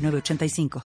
906985. 0.00 0.89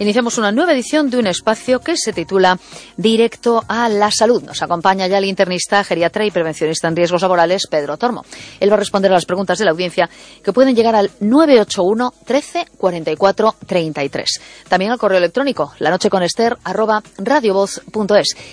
Iniciamos 0.00 0.38
una 0.38 0.50
nueva 0.50 0.72
edición 0.72 1.10
de 1.10 1.18
un 1.18 1.26
espacio 1.26 1.80
que 1.80 1.96
se 1.96 2.12
titula 2.12 2.58
Directo 2.96 3.62
a 3.68 3.88
la 3.88 4.10
Salud. 4.10 4.42
Nos 4.42 4.62
acompaña 4.62 5.06
ya 5.06 5.18
el 5.18 5.26
internista, 5.26 5.84
geriatra 5.84 6.24
y 6.24 6.30
prevencionista 6.30 6.88
en 6.88 6.96
riesgos 6.96 7.22
laborales, 7.22 7.66
Pedro 7.70 7.96
Tormo. 7.96 8.24
Él 8.58 8.70
va 8.70 8.74
a 8.74 8.78
responder 8.78 9.10
a 9.12 9.14
las 9.14 9.26
preguntas 9.26 9.58
de 9.58 9.66
la 9.66 9.70
audiencia 9.70 10.10
que 10.42 10.52
pueden 10.52 10.74
llegar 10.74 10.96
al 10.96 11.10
981 11.20 12.14
13 12.24 12.66
44 12.76 13.54
33. 13.66 14.40
También 14.68 14.90
al 14.90 14.98
correo 14.98 15.18
electrónico, 15.18 15.72
la 15.78 15.90
noche 15.90 16.10
con 16.10 16.22
Esther, 16.22 16.56
arroba. 16.64 17.02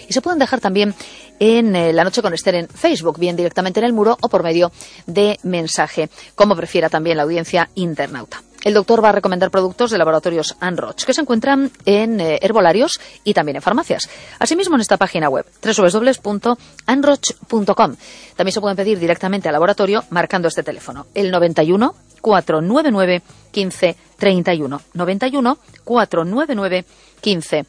Y 0.08 0.14
se 0.14 0.22
pueden 0.22 0.40
dejar 0.40 0.60
también 0.60 0.94
en 1.40 1.76
eh, 1.76 1.94
La 1.94 2.04
Noche 2.04 2.22
con 2.22 2.34
Esther 2.34 2.56
en 2.56 2.68
Facebook, 2.68 3.20
bien 3.20 3.36
directamente 3.36 3.80
en 3.80 3.86
el 3.86 3.94
muro 3.94 4.18
o 4.22 4.30
por 4.30 4.44
medio 4.44 4.72
de 5.06 5.40
mensaje, 5.44 6.10
como 6.36 6.56
prefiera 6.56 6.90
también 6.90 7.18
la 7.18 7.24
audiencia 7.24 7.70
internauta. 7.76 8.42
El 8.68 8.74
doctor 8.74 9.02
va 9.02 9.10
a 9.10 9.14
recomendar 9.14 9.50
productos 9.50 9.90
de 9.92 9.98
laboratorios 9.98 10.58
Anroch 10.60 11.06
que 11.06 11.14
se 11.14 11.22
encuentran 11.22 11.72
en 11.86 12.20
eh, 12.20 12.38
herbolarios 12.42 13.00
y 13.24 13.34
también 13.34 13.56
en 13.56 13.62
farmacias. 13.62 14.10
Asimismo, 14.40 14.76
en 14.76 14.82
esta 14.82 14.98
página 14.98 15.30
web, 15.30 15.46
www.anroch.com. 15.64 17.96
También 18.36 18.52
se 18.52 18.60
pueden 18.60 18.76
pedir 18.76 19.00
directamente 19.00 19.48
al 19.48 19.54
laboratorio 19.54 20.04
marcando 20.10 20.50
este 20.50 20.64
teléfono, 20.64 21.06
el 21.16 21.32
91 21.32 21.96
499 22.20 23.22
15 23.52 23.96
31. 24.18 24.82
91 24.94 25.58
499 25.86 26.86
15 27.22 27.66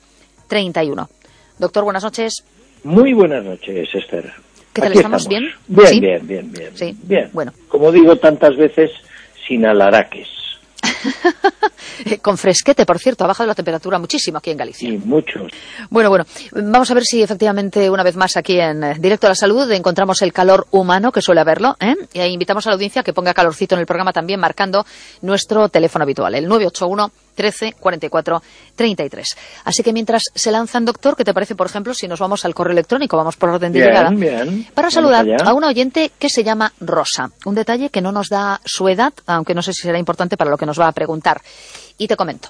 31. 0.48 1.08
Doctor, 1.60 1.84
buenas 1.84 2.02
noches. 2.02 2.42
Muy 2.82 3.12
buenas 3.12 3.44
noches, 3.44 3.88
Esther. 3.94 4.32
¿Qué 4.72 4.82
tal 4.82 4.94
estamos? 4.94 5.28
¿Bien? 5.28 5.48
Bien, 5.68 6.00
bien, 6.00 6.26
bien, 6.26 6.50
bien. 6.50 6.76
Sí. 6.76 6.96
Bien. 7.04 7.30
Bueno. 7.32 7.52
Como 7.68 7.92
digo 7.92 8.16
tantas 8.16 8.56
veces, 8.56 8.90
sin 9.46 9.64
alaraques. 9.64 10.26
Con 12.22 12.38
fresquete, 12.38 12.86
por 12.86 12.98
cierto, 12.98 13.24
ha 13.24 13.26
bajado 13.26 13.46
la 13.46 13.54
temperatura 13.54 13.98
muchísimo 13.98 14.38
aquí 14.38 14.50
en 14.50 14.56
Galicia. 14.56 14.88
Sí, 14.88 14.98
muchos. 15.04 15.50
Bueno, 15.90 16.10
bueno, 16.10 16.24
vamos 16.52 16.90
a 16.90 16.94
ver 16.94 17.04
si 17.04 17.22
efectivamente 17.22 17.90
una 17.90 18.02
vez 18.02 18.16
más 18.16 18.36
aquí 18.36 18.60
en 18.60 18.84
eh, 18.84 18.94
Directo 18.98 19.26
a 19.26 19.30
la 19.30 19.34
Salud 19.34 19.70
encontramos 19.72 20.22
el 20.22 20.32
calor 20.32 20.66
humano 20.70 21.12
que 21.12 21.22
suele 21.22 21.40
haberlo. 21.40 21.76
¿eh? 21.80 21.94
Y 22.12 22.20
ahí 22.20 22.32
invitamos 22.32 22.66
a 22.66 22.70
la 22.70 22.74
audiencia 22.74 23.00
a 23.00 23.04
que 23.04 23.12
ponga 23.12 23.34
calorcito 23.34 23.74
en 23.74 23.80
el 23.80 23.86
programa 23.86 24.12
también 24.12 24.40
marcando 24.40 24.84
nuestro 25.22 25.68
teléfono 25.68 26.04
habitual, 26.04 26.34
el 26.34 26.48
981 26.48 27.10
13 27.38 27.74
44 27.78 28.42
33. 28.74 29.36
Así 29.64 29.84
que 29.84 29.92
mientras 29.92 30.24
se 30.34 30.50
lanzan, 30.50 30.84
doctor, 30.84 31.14
¿qué 31.16 31.24
te 31.24 31.32
parece, 31.32 31.54
por 31.54 31.68
ejemplo, 31.68 31.94
si 31.94 32.08
nos 32.08 32.18
vamos 32.18 32.44
al 32.44 32.52
correo 32.52 32.72
electrónico, 32.72 33.16
vamos 33.16 33.36
por 33.36 33.48
orden 33.50 33.72
de 33.72 33.78
Bien, 33.78 33.90
llegada, 33.90 34.10
bien. 34.10 34.66
para 34.74 34.90
saludar 34.90 35.24
allá. 35.24 35.36
a 35.44 35.54
una 35.54 35.68
oyente 35.68 36.10
que 36.18 36.28
se 36.28 36.42
llama 36.42 36.72
Rosa. 36.80 37.30
Un 37.44 37.54
detalle 37.54 37.90
que 37.90 38.00
no 38.00 38.10
nos 38.10 38.28
da 38.28 38.60
su 38.64 38.88
edad, 38.88 39.12
aunque 39.26 39.54
no 39.54 39.62
sé 39.62 39.72
si 39.72 39.82
será 39.82 39.98
importante 39.98 40.36
para 40.36 40.50
lo 40.50 40.58
que 40.58 40.66
nos 40.66 40.80
va 40.80 40.88
a 40.88 40.92
preguntar. 40.92 41.40
Y 41.96 42.08
te 42.08 42.16
comento. 42.16 42.48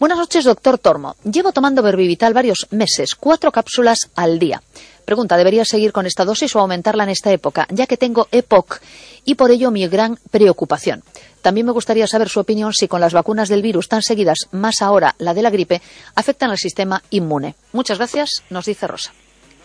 Buenas 0.00 0.18
noches, 0.18 0.44
doctor 0.44 0.78
Tormo. 0.78 1.14
Llevo 1.24 1.52
tomando 1.52 1.82
Verbivital 1.82 2.34
varios 2.34 2.66
meses, 2.70 3.14
cuatro 3.14 3.52
cápsulas 3.52 4.10
al 4.16 4.38
día. 4.40 4.60
Pregunta, 5.08 5.38
¿debería 5.38 5.64
seguir 5.64 5.90
con 5.90 6.04
esta 6.04 6.26
dosis 6.26 6.54
o 6.54 6.60
aumentarla 6.60 7.04
en 7.04 7.08
esta 7.08 7.32
época, 7.32 7.66
ya 7.70 7.86
que 7.86 7.96
tengo 7.96 8.28
EPOC 8.30 8.78
y 9.24 9.36
por 9.36 9.50
ello 9.50 9.70
mi 9.70 9.88
gran 9.88 10.18
preocupación? 10.30 11.00
También 11.40 11.64
me 11.64 11.72
gustaría 11.72 12.06
saber 12.06 12.28
su 12.28 12.40
opinión 12.40 12.74
si 12.74 12.88
con 12.88 13.00
las 13.00 13.14
vacunas 13.14 13.48
del 13.48 13.62
virus 13.62 13.88
tan 13.88 14.02
seguidas, 14.02 14.48
más 14.52 14.82
ahora 14.82 15.14
la 15.18 15.32
de 15.32 15.40
la 15.40 15.48
gripe, 15.48 15.80
afectan 16.14 16.50
al 16.50 16.58
sistema 16.58 17.00
inmune. 17.08 17.54
Muchas 17.72 17.96
gracias, 17.96 18.44
nos 18.50 18.66
dice 18.66 18.86
Rosa. 18.86 19.14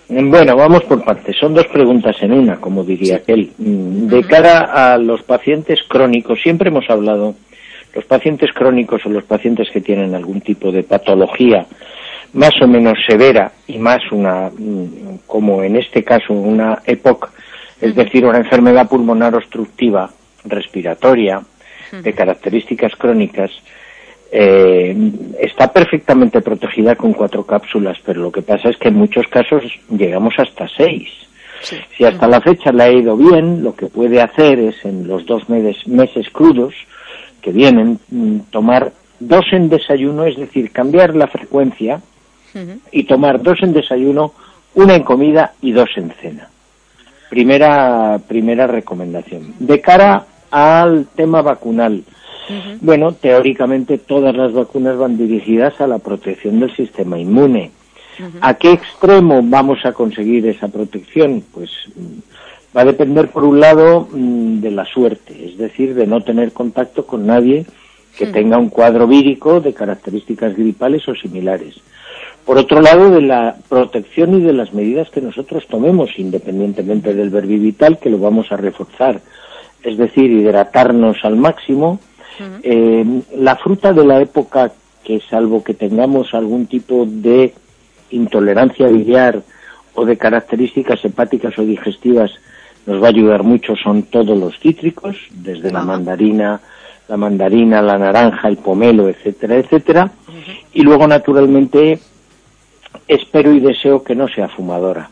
Bueno, 0.08 0.56
vamos 0.56 0.86
por 0.86 1.04
partes. 1.04 1.36
Son 1.38 1.54
dos 1.54 1.68
preguntas 1.68 2.16
en 2.22 2.32
una, 2.32 2.62
como 2.62 2.86
diría 2.86 3.18
aquel. 3.18 3.52
Mm, 3.58 4.08
De 4.08 4.24
cara 4.24 4.94
a 4.94 4.98
los 4.98 5.24
pacientes 5.24 5.82
crónicos, 5.90 6.40
siempre 6.42 6.70
hemos 6.70 6.90
hablado, 6.90 7.36
los 7.94 8.06
pacientes 8.06 8.54
crónicos 8.54 9.06
o 9.06 9.10
los 9.10 9.26
pacientes 9.26 9.68
que 9.74 9.82
tienen 9.82 10.16
algún 10.16 10.40
tipo 10.40 10.72
de 10.72 10.84
patología 10.84 11.68
más 12.34 12.54
o 12.62 12.68
menos 12.68 12.98
severa 13.08 13.52
y 13.68 13.78
más 13.78 14.00
una, 14.12 14.50
mm, 14.50 15.20
como 15.28 15.64
en 15.64 15.76
este 15.76 16.04
caso, 16.04 16.34
una 16.34 16.82
EPOC, 16.86 17.30
es 17.82 17.96
decir, 17.96 18.26
una 18.26 18.40
enfermedad 18.40 18.88
pulmonar 18.88 19.36
obstructiva 19.36 20.10
respiratoria 20.46 21.42
de 21.92 22.14
características 22.14 22.96
crónicas, 22.96 23.52
eh, 24.32 24.96
está 25.40 25.72
perfectamente 25.72 26.42
protegida 26.42 26.96
con 26.96 27.14
cuatro 27.14 27.46
cápsulas, 27.46 28.00
pero 28.04 28.22
lo 28.22 28.32
que 28.32 28.42
pasa 28.42 28.70
es 28.70 28.78
que 28.78 28.88
en 28.88 28.96
muchos 28.96 29.28
casos 29.28 29.64
llegamos 29.90 30.34
hasta 30.40 30.68
seis. 30.76 31.08
Sí. 31.62 31.78
Si 31.96 32.04
hasta 32.04 32.28
la 32.28 32.42
fecha 32.42 32.72
le 32.72 32.84
ha 32.84 32.92
ido 32.92 33.16
bien, 33.16 33.64
lo 33.64 33.76
que 33.76 33.86
puede 33.86 34.20
hacer 34.22 34.58
es 34.58 34.84
en 34.86 35.08
los 35.08 35.26
dos 35.28 35.48
meses, 35.50 35.88
meses 35.88 36.30
crudos 36.32 36.74
que 37.42 37.52
vienen, 37.52 38.00
mm, 38.10 38.40
tomar 38.50 38.92
dos 39.20 39.46
en 39.52 39.70
desayuno, 39.70 40.26
es 40.26 40.36
decir, 40.36 40.72
cambiar 40.72 41.16
la 41.16 41.28
frecuencia 41.28 42.02
Y 42.92 43.04
tomar 43.06 43.42
dos 43.42 43.60
en 43.62 43.74
desayuno, 43.74 44.34
una 44.76 44.96
en 44.96 45.04
comida 45.04 45.54
y 45.62 45.72
dos 45.72 45.90
en 45.96 46.12
cena. 46.22 46.48
Primera, 47.30 48.20
primera 48.28 48.68
recomendación. 48.68 49.56
De 49.60 49.82
cara 49.82 50.26
al 50.52 51.08
tema 51.16 51.42
vacunal, 51.42 52.04
bueno, 52.82 53.14
teóricamente 53.14 53.98
todas 53.98 54.36
las 54.36 54.54
vacunas 54.54 54.98
van 54.98 55.18
dirigidas 55.18 55.80
a 55.80 55.88
la 55.88 56.00
protección 56.00 56.60
del 56.60 56.76
sistema 56.76 57.18
inmune. 57.18 57.72
¿A 58.42 58.54
qué 58.56 58.72
extremo 58.72 59.42
vamos 59.44 59.80
a 59.86 59.94
conseguir 59.94 60.46
esa 60.48 60.68
protección? 60.68 61.44
Pues 61.52 61.72
mm, 61.96 62.78
va 62.78 62.82
a 62.82 62.86
depender, 62.86 63.30
por 63.30 63.44
un 63.44 63.60
lado, 63.60 64.08
mm, 64.12 64.60
de 64.60 64.72
la 64.72 64.86
suerte, 64.86 65.46
es 65.48 65.58
decir, 65.58 65.96
de 65.96 66.06
no 66.06 66.22
tener 66.22 66.52
contacto 66.52 67.08
con 67.08 67.26
nadie 67.26 67.66
que 68.16 68.28
tenga 68.28 68.60
un 68.60 68.70
cuadro 68.70 69.08
vírico 69.08 69.60
de 69.60 69.74
características 69.74 70.56
gripales 70.56 71.08
o 71.08 71.16
similares. 71.16 71.82
Por 72.46 72.58
otro 72.58 72.82
lado, 72.82 73.10
de 73.10 73.22
la 73.22 73.56
protección 73.70 74.36
y 74.36 74.42
de 74.42 74.54
las 74.54 74.74
medidas 74.74 75.10
que 75.10 75.22
nosotros 75.22 75.66
tomemos, 75.68 76.10
independientemente 76.18 77.14
del 77.14 77.30
verbivital, 77.30 78.00
que 78.00 78.10
lo 78.10 78.18
vamos 78.18 78.52
a 78.52 78.58
reforzar, 78.58 79.22
es 79.82 79.98
decir, 79.98 80.30
hidratarnos 80.30 81.18
al 81.24 81.38
máximo. 81.38 82.00
Eh, 82.64 83.06
la 83.38 83.56
fruta 83.56 83.94
de 83.94 84.06
la 84.06 84.20
época, 84.20 84.72
que 85.04 85.22
salvo 85.22 85.64
que 85.64 85.74
tengamos 85.74 86.34
algún 86.34 86.66
tipo 86.68 87.06
de 87.08 87.54
intolerancia 88.10 88.88
biliar 88.88 89.42
o 89.96 90.06
de 90.06 90.18
características 90.18 91.04
hepáticas 91.06 91.58
o 91.58 91.62
digestivas, 91.62 92.32
nos 92.86 93.02
va 93.02 93.08
a 93.08 93.12
ayudar 93.12 93.44
mucho, 93.44 93.76
son 93.76 94.04
todos 94.04 94.38
los 94.38 94.60
cítricos, 94.60 95.16
desde 95.32 95.72
la 95.72 95.84
mandarina, 95.84 96.60
la 97.08 97.18
mandarina, 97.18 97.82
la 97.82 97.98
naranja, 97.98 98.50
el 98.50 98.58
pomelo, 98.58 99.08
etcétera, 99.08 99.56
etcétera. 99.56 100.12
Y 100.74 100.82
luego, 100.82 101.08
naturalmente, 101.08 102.00
espero 103.08 103.54
y 103.54 103.60
deseo 103.60 104.04
que 104.04 104.16
no 104.16 104.28
sea 104.28 104.48
fumadora. 104.50 105.10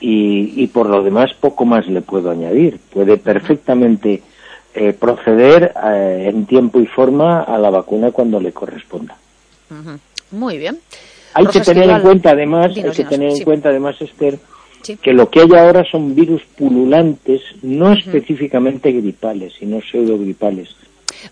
Y, 0.00 0.62
y 0.62 0.66
por 0.68 0.88
lo 0.88 1.02
demás, 1.02 1.32
poco 1.34 1.64
más 1.64 1.86
le 1.86 2.00
puedo 2.00 2.30
añadir. 2.30 2.78
Puede 2.92 3.16
perfectamente 3.16 4.22
eh, 4.74 4.92
proceder 4.92 5.72
eh, 5.84 6.26
en 6.32 6.46
tiempo 6.46 6.80
y 6.80 6.86
forma 6.86 7.42
a 7.42 7.58
la 7.58 7.70
vacuna 7.70 8.10
cuando 8.12 8.40
le 8.40 8.52
corresponda. 8.52 9.16
Muy 10.30 10.58
bien. 10.58 10.78
Hay 11.34 11.44
Rosa 11.44 11.60
que 11.60 11.64
tener 11.64 11.90
en 11.90 12.00
cuenta 12.00 12.30
además, 12.30 12.74
dinos, 12.74 12.90
hay 12.90 12.96
que 12.96 13.02
dinos, 13.02 13.10
tener 13.10 13.30
en 13.30 13.44
cuenta 13.44 13.68
además, 13.68 14.00
Esther, 14.00 14.38
Sí. 14.82 14.96
que 14.96 15.12
lo 15.12 15.28
que 15.28 15.40
hay 15.40 15.54
ahora 15.58 15.84
son 15.84 16.14
virus 16.14 16.42
pululantes, 16.56 17.42
no 17.62 17.92
específicamente 17.92 18.90
gripales, 18.92 19.52
sino 19.58 19.80
pseudogripales. 19.82 20.74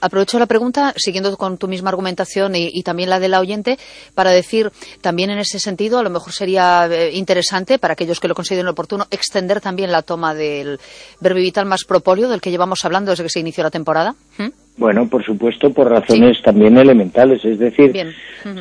Aprovecho 0.00 0.38
la 0.38 0.46
pregunta, 0.46 0.92
siguiendo 0.96 1.36
con 1.36 1.58
tu 1.58 1.68
misma 1.68 1.90
argumentación 1.90 2.54
y, 2.56 2.70
y 2.72 2.82
también 2.82 3.10
la 3.10 3.20
de 3.20 3.28
la 3.28 3.40
oyente, 3.40 3.78
para 4.14 4.30
decir 4.30 4.70
también 5.00 5.30
en 5.30 5.38
ese 5.38 5.58
sentido, 5.58 5.98
a 5.98 6.02
lo 6.02 6.10
mejor 6.10 6.32
sería 6.32 6.88
eh, 6.90 7.10
interesante 7.14 7.78
para 7.78 7.92
aquellos 7.92 8.20
que 8.20 8.28
lo 8.28 8.34
consideren 8.34 8.68
oportuno, 8.68 9.06
extender 9.10 9.60
también 9.60 9.92
la 9.92 10.02
toma 10.02 10.34
del 10.34 10.78
verbivital 11.20 11.66
más 11.66 11.84
propóleo 11.84 12.28
del 12.28 12.40
que 12.40 12.50
llevamos 12.50 12.84
hablando 12.84 13.10
desde 13.12 13.24
que 13.24 13.30
se 13.30 13.40
inició 13.40 13.62
la 13.64 13.70
temporada. 13.70 14.14
¿Mm? 14.38 14.48
Bueno, 14.76 15.08
por 15.08 15.24
supuesto, 15.24 15.70
por 15.72 15.90
razones 15.90 16.40
también 16.40 16.78
elementales, 16.78 17.44
es 17.44 17.58
decir, 17.58 18.14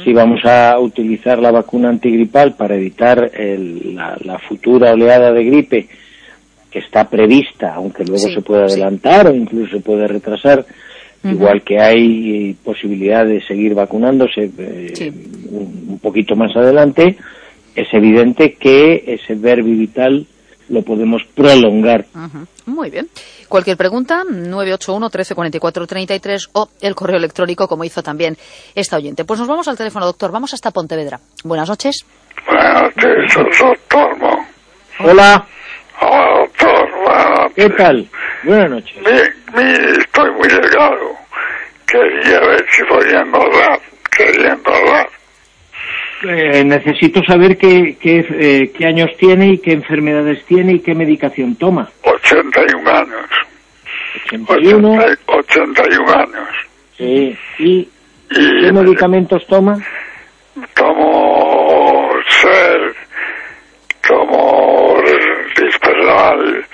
si 0.03 0.13
vamos 0.13 0.43
a 0.45 0.79
utilizar 0.79 1.37
la 1.37 1.51
vacuna 1.51 1.89
antigripal 1.89 2.55
para 2.55 2.75
evitar 2.75 3.29
el- 3.35 3.95
la, 3.95 4.17
la 4.21 4.39
futura 4.39 4.93
oleada 4.93 5.31
de 5.31 5.43
gripe 5.43 5.87
que 6.71 6.79
está 6.79 7.07
prevista, 7.07 7.75
aunque 7.75 8.03
luego 8.03 8.27
Sí, 8.27 8.33
se 8.33 8.41
puede 8.41 8.67
sí. 8.67 8.73
adelantar 8.73 9.27
o 9.27 9.35
incluso 9.35 9.77
se 9.77 9.79
puede 9.83 10.07
retrasar, 10.07 10.65
igual 11.23 11.61
que 11.63 11.79
hay 11.79 12.49
eh, 12.51 12.55
posibilidad 12.63 13.25
de 13.25 13.41
seguir 13.45 13.73
vacunándose 13.73 14.49
eh, 14.57 14.91
Sí. 14.95 15.09
un, 15.51 15.85
un 15.89 15.99
poquito 15.99 16.35
más 16.35 16.55
adelante, 16.55 17.17
es 17.75 17.87
evidente 17.93 18.53
que 18.53 19.03
ese 19.07 19.35
verbivital 19.35 20.25
lo 20.69 20.81
podemos 20.81 21.21
prolongar. 21.33 22.05
Muy 22.65 22.89
bien. 22.89 23.07
Cualquier 23.47 23.77
pregunta, 23.77 24.23
981 24.29 25.09
13 25.09 25.35
44 25.35 25.87
33 25.87 26.49
o 26.53 26.69
el 26.81 26.93
correo 26.95 27.15
electrónico, 27.17 27.67
como 27.69 27.85
hizo 27.85 28.03
también 28.03 28.35
esta 28.75 28.97
oyente. 28.97 29.23
Pues 29.23 29.39
nos 29.39 29.47
vamos 29.47 29.67
al 29.69 29.77
teléfono, 29.77 30.05
doctor. 30.05 30.31
Vamos 30.31 30.53
hasta 30.53 30.71
Pontevedra. 30.71 31.19
Buenas 31.45 31.69
noches. 31.69 32.03
Buenas 32.45 32.81
noches, 32.83 33.59
doctor. 33.59 34.17
Hola, 34.99 35.45
Hola, 36.01 36.39
doctor. 36.41 37.51
¿qué 37.55 37.69
tal? 37.69 38.07
Buenas 38.43 38.69
noches. 38.69 38.95
Bien, 39.03 39.33
mire, 39.55 39.91
estoy 39.99 40.31
muy 40.31 40.47
delgado. 40.47 41.15
Quería 41.87 42.39
ver 42.39 42.65
si 42.71 42.83
podía 42.83 43.21
engordar. 43.21 43.79
queriendo 44.15 44.73
hablar. 44.73 45.09
Eh, 46.23 46.63
necesito 46.63 47.21
saber 47.23 47.57
qué, 47.57 47.95
qué, 48.01 48.25
eh, 48.31 48.71
qué 48.75 48.85
años 48.87 49.11
tiene 49.19 49.53
y 49.53 49.57
qué 49.59 49.73
enfermedades 49.73 50.43
tiene 50.45 50.73
y 50.73 50.79
qué 50.79 50.95
medicación 50.95 51.55
toma. 51.55 51.87
81 52.03 52.89
años. 52.89 53.29
81. 54.25 54.93
80 54.93 55.17
81 55.27 56.11
años. 56.13 56.49
Sí. 56.97 57.37
¿Y 57.59 57.89
Y 58.31 58.61
qué 58.61 58.71
medicamentos 58.71 59.45
toma? 59.47 59.77
tomo 60.73 62.09
ser, 62.41 62.95
tomo 64.07 64.97
dispersal, 65.55 66.65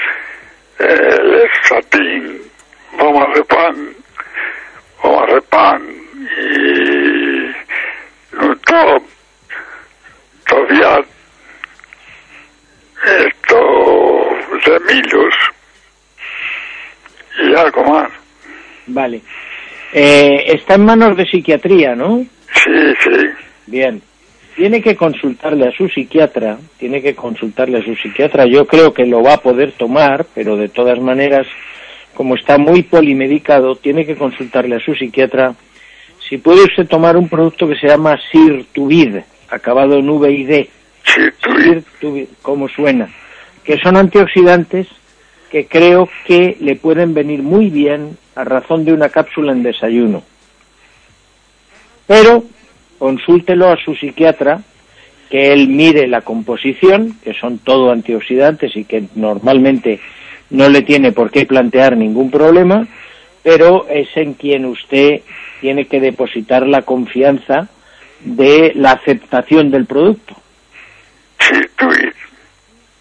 el 0.84 1.36
estatín, 1.36 2.42
bomazepam, 2.98 3.94
bomazepam 5.02 5.82
y 6.38 7.52
Nutop, 8.36 9.04
todavía 10.48 11.00
esto 13.06 14.30
de 14.66 14.80
milos 14.94 15.34
y 17.40 17.56
algo 17.56 17.84
más. 17.84 18.12
Vale. 18.88 19.22
Eh, 19.94 20.44
está 20.48 20.76
en 20.76 20.86
manos 20.86 21.16
de 21.16 21.26
psiquiatría, 21.26 21.96
¿no? 21.96 22.26
Sí, 22.54 22.94
sí. 23.04 23.30
Bien. 23.68 24.02
Tiene 24.56 24.82
que 24.82 24.96
consultarle 24.96 25.68
a 25.68 25.72
su 25.72 25.90
psiquiatra, 25.90 26.60
tiene 26.78 27.02
que 27.02 27.16
consultarle 27.16 27.80
a 27.80 27.84
su 27.84 27.96
psiquiatra. 27.96 28.46
Yo 28.46 28.68
creo 28.68 28.94
que 28.94 29.06
lo 29.06 29.24
va 29.24 29.34
a 29.34 29.42
poder 29.42 29.72
tomar, 29.72 30.26
pero 30.36 30.56
de 30.56 30.70
todas 30.70 31.00
maneras, 31.00 31.48
como 32.14 32.36
está 32.36 32.58
muy 32.58 32.84
polimedicado, 32.84 33.76
tiene 33.76 34.06
que 34.06 34.16
consultarle 34.16 34.76
a 34.76 34.80
su 34.80 34.94
psiquiatra 34.94 35.56
si 36.30 36.38
puede 36.38 36.64
usted 36.64 36.88
tomar 36.88 37.18
un 37.18 37.30
producto 37.30 37.68
que 37.68 37.76
se 37.76 37.88
llama 37.88 38.18
Sirtuvid, 38.32 39.18
acabado 39.50 39.98
en 39.98 40.10
V 40.10 40.32
y 40.32 40.44
D. 40.44 40.70
Sí, 41.04 41.22
tú 41.42 41.52
Sirtuvid, 41.60 42.28
como 42.42 42.70
suena, 42.70 43.10
que 43.64 43.78
son 43.80 43.98
antioxidantes 43.98 44.88
que 45.52 45.68
creo 45.68 46.10
que 46.26 46.58
le 46.60 46.76
pueden 46.76 47.14
venir 47.14 47.44
muy 47.44 47.70
bien 47.70 48.18
a 48.36 48.44
razón 48.44 48.86
de 48.86 48.94
una 48.94 49.10
cápsula 49.10 49.52
en 49.52 49.62
desayuno. 49.62 50.24
Pero 52.08 52.44
consúltelo 53.04 53.70
a 53.70 53.76
su 53.76 53.96
psiquiatra, 53.96 54.62
que 55.30 55.52
él 55.52 55.68
mire 55.68 56.08
la 56.08 56.22
composición, 56.22 57.18
que 57.22 57.34
son 57.34 57.58
todo 57.58 57.92
antioxidantes 57.92 58.78
y 58.78 58.86
que 58.86 59.04
normalmente 59.16 60.00
no 60.52 60.70
le 60.70 60.84
tiene 60.84 61.12
por 61.12 61.30
qué 61.30 61.46
plantear 61.46 61.98
ningún 61.98 62.32
problema, 62.32 62.88
pero 63.44 63.88
es 63.90 64.08
en 64.16 64.36
quien 64.36 64.64
usted 64.64 65.20
tiene 65.60 65.86
que 65.88 66.00
depositar 66.00 66.66
la 66.66 66.84
confianza 66.84 67.68
de 68.22 68.72
la 68.74 68.92
aceptación 68.92 69.70
del 69.70 69.86
producto. 69.86 70.38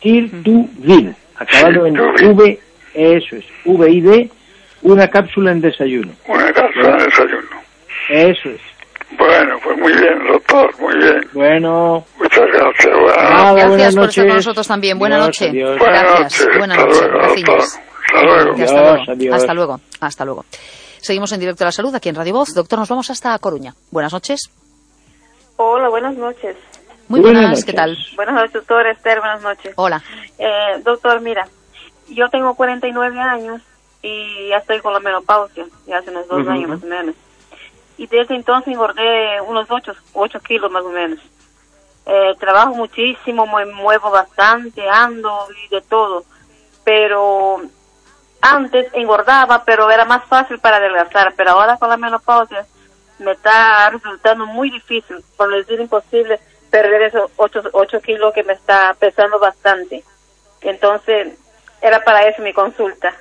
Sirtuvid, 0.00 1.10
acabado 1.36 1.86
en. 1.86 2.00
V, 2.00 2.58
eso 2.92 3.36
es, 3.36 3.44
V 3.64 3.88
y 3.88 4.00
D, 4.00 4.30
una 4.82 5.06
cápsula 5.06 5.52
en 5.52 5.60
desayuno. 5.60 6.10
una 6.26 6.52
casa 6.52 6.96
de 6.96 7.04
desayuno. 7.04 7.62
Eso 8.08 8.48
es. 8.48 8.71
Bueno, 9.18 9.58
pues 9.62 9.78
muy 9.78 9.92
bien, 9.92 10.26
doctor, 10.26 10.80
muy 10.80 10.96
bien. 10.96 11.28
Bueno, 11.32 12.04
Muchas 12.18 12.46
gracias. 12.52 12.98
Buenas 12.98 13.16
nada, 13.16 13.52
Gracias 13.52 13.68
buenas 13.68 13.68
por 13.68 13.78
estar 13.78 13.94
con 13.94 14.26
noches. 14.28 14.34
nosotros 14.34 14.68
también. 14.68 14.98
Buena 14.98 15.16
Adiós, 15.16 15.26
noche. 15.28 15.48
adiós. 15.50 15.78
Buenas 15.78 16.02
Gracias. 16.02 16.40
noches. 16.46 16.58
Buenas 16.58 16.78
Hasta 16.78 16.86
noches. 17.08 17.12
Gracias. 17.12 17.80
Hasta 18.04 18.22
luego. 18.24 18.52
Hasta 18.62 18.82
luego. 18.82 19.02
adiós. 19.12 19.34
Hasta 19.34 19.54
luego. 19.54 19.80
Hasta 20.00 20.24
luego. 20.24 20.44
Seguimos 21.00 21.32
en 21.32 21.40
directo 21.40 21.64
a 21.64 21.66
la 21.66 21.72
salud 21.72 21.94
aquí 21.94 22.08
en 22.08 22.14
Radio 22.14 22.32
Voz. 22.34 22.54
Doctor, 22.54 22.78
nos 22.78 22.88
vamos 22.88 23.10
hasta 23.10 23.38
Coruña. 23.38 23.74
Buenas 23.90 24.12
noches. 24.12 24.50
Hola, 25.56 25.88
buenas 25.88 26.14
noches. 26.16 26.56
Muy 27.08 27.20
Buenas 27.20 27.42
buenas, 27.42 27.64
¿qué 27.64 27.72
tal? 27.72 27.90
noches. 27.90 28.16
Buenas 28.16 28.34
noches, 28.34 28.52
doctor 28.54 28.86
Esther, 28.86 29.18
buenas 29.18 29.42
noches. 29.42 29.72
Hola. 29.76 30.02
Eh, 30.38 30.80
doctor, 30.84 31.20
mira, 31.20 31.46
yo 32.08 32.28
tengo 32.30 32.54
49 32.54 33.18
años 33.20 33.60
y 34.02 34.48
ya 34.48 34.56
estoy 34.58 34.80
con 34.80 34.92
la 34.94 35.00
menopausia, 35.00 35.64
ya 35.86 35.98
hace 35.98 36.10
unos 36.10 36.26
dos 36.28 36.40
Ujú. 36.40 36.50
años 36.50 36.68
más 36.70 36.82
o 36.82 36.86
menos. 36.86 37.14
Y 37.96 38.06
desde 38.06 38.34
entonces 38.34 38.72
engordé 38.72 39.40
unos 39.42 39.70
8, 39.70 39.92
8 40.14 40.40
kilos 40.40 40.70
más 40.70 40.84
o 40.84 40.90
menos. 40.90 41.18
Eh, 42.04 42.34
trabajo 42.38 42.74
muchísimo, 42.74 43.46
me 43.46 43.66
muevo 43.66 44.10
bastante, 44.10 44.88
ando 44.88 45.46
y 45.64 45.74
de 45.74 45.80
todo. 45.82 46.24
Pero 46.84 47.62
antes 48.40 48.92
engordaba, 48.94 49.64
pero 49.64 49.90
era 49.90 50.04
más 50.04 50.24
fácil 50.24 50.58
para 50.58 50.78
adelgazar. 50.78 51.34
Pero 51.36 51.50
ahora 51.50 51.76
con 51.76 51.88
la 51.88 51.96
menopausia 51.96 52.66
me 53.18 53.32
está 53.32 53.88
resultando 53.90 54.46
muy 54.46 54.70
difícil, 54.70 55.16
por 55.36 55.54
decir 55.54 55.80
imposible, 55.80 56.40
perder 56.70 57.02
esos 57.02 57.30
8, 57.36 57.62
8 57.72 58.00
kilos 58.00 58.34
que 58.34 58.42
me 58.42 58.54
está 58.54 58.94
pesando 58.98 59.38
bastante. 59.38 60.02
Entonces, 60.60 61.38
era 61.80 62.02
para 62.02 62.26
eso 62.26 62.42
mi 62.42 62.52
consulta. 62.52 63.14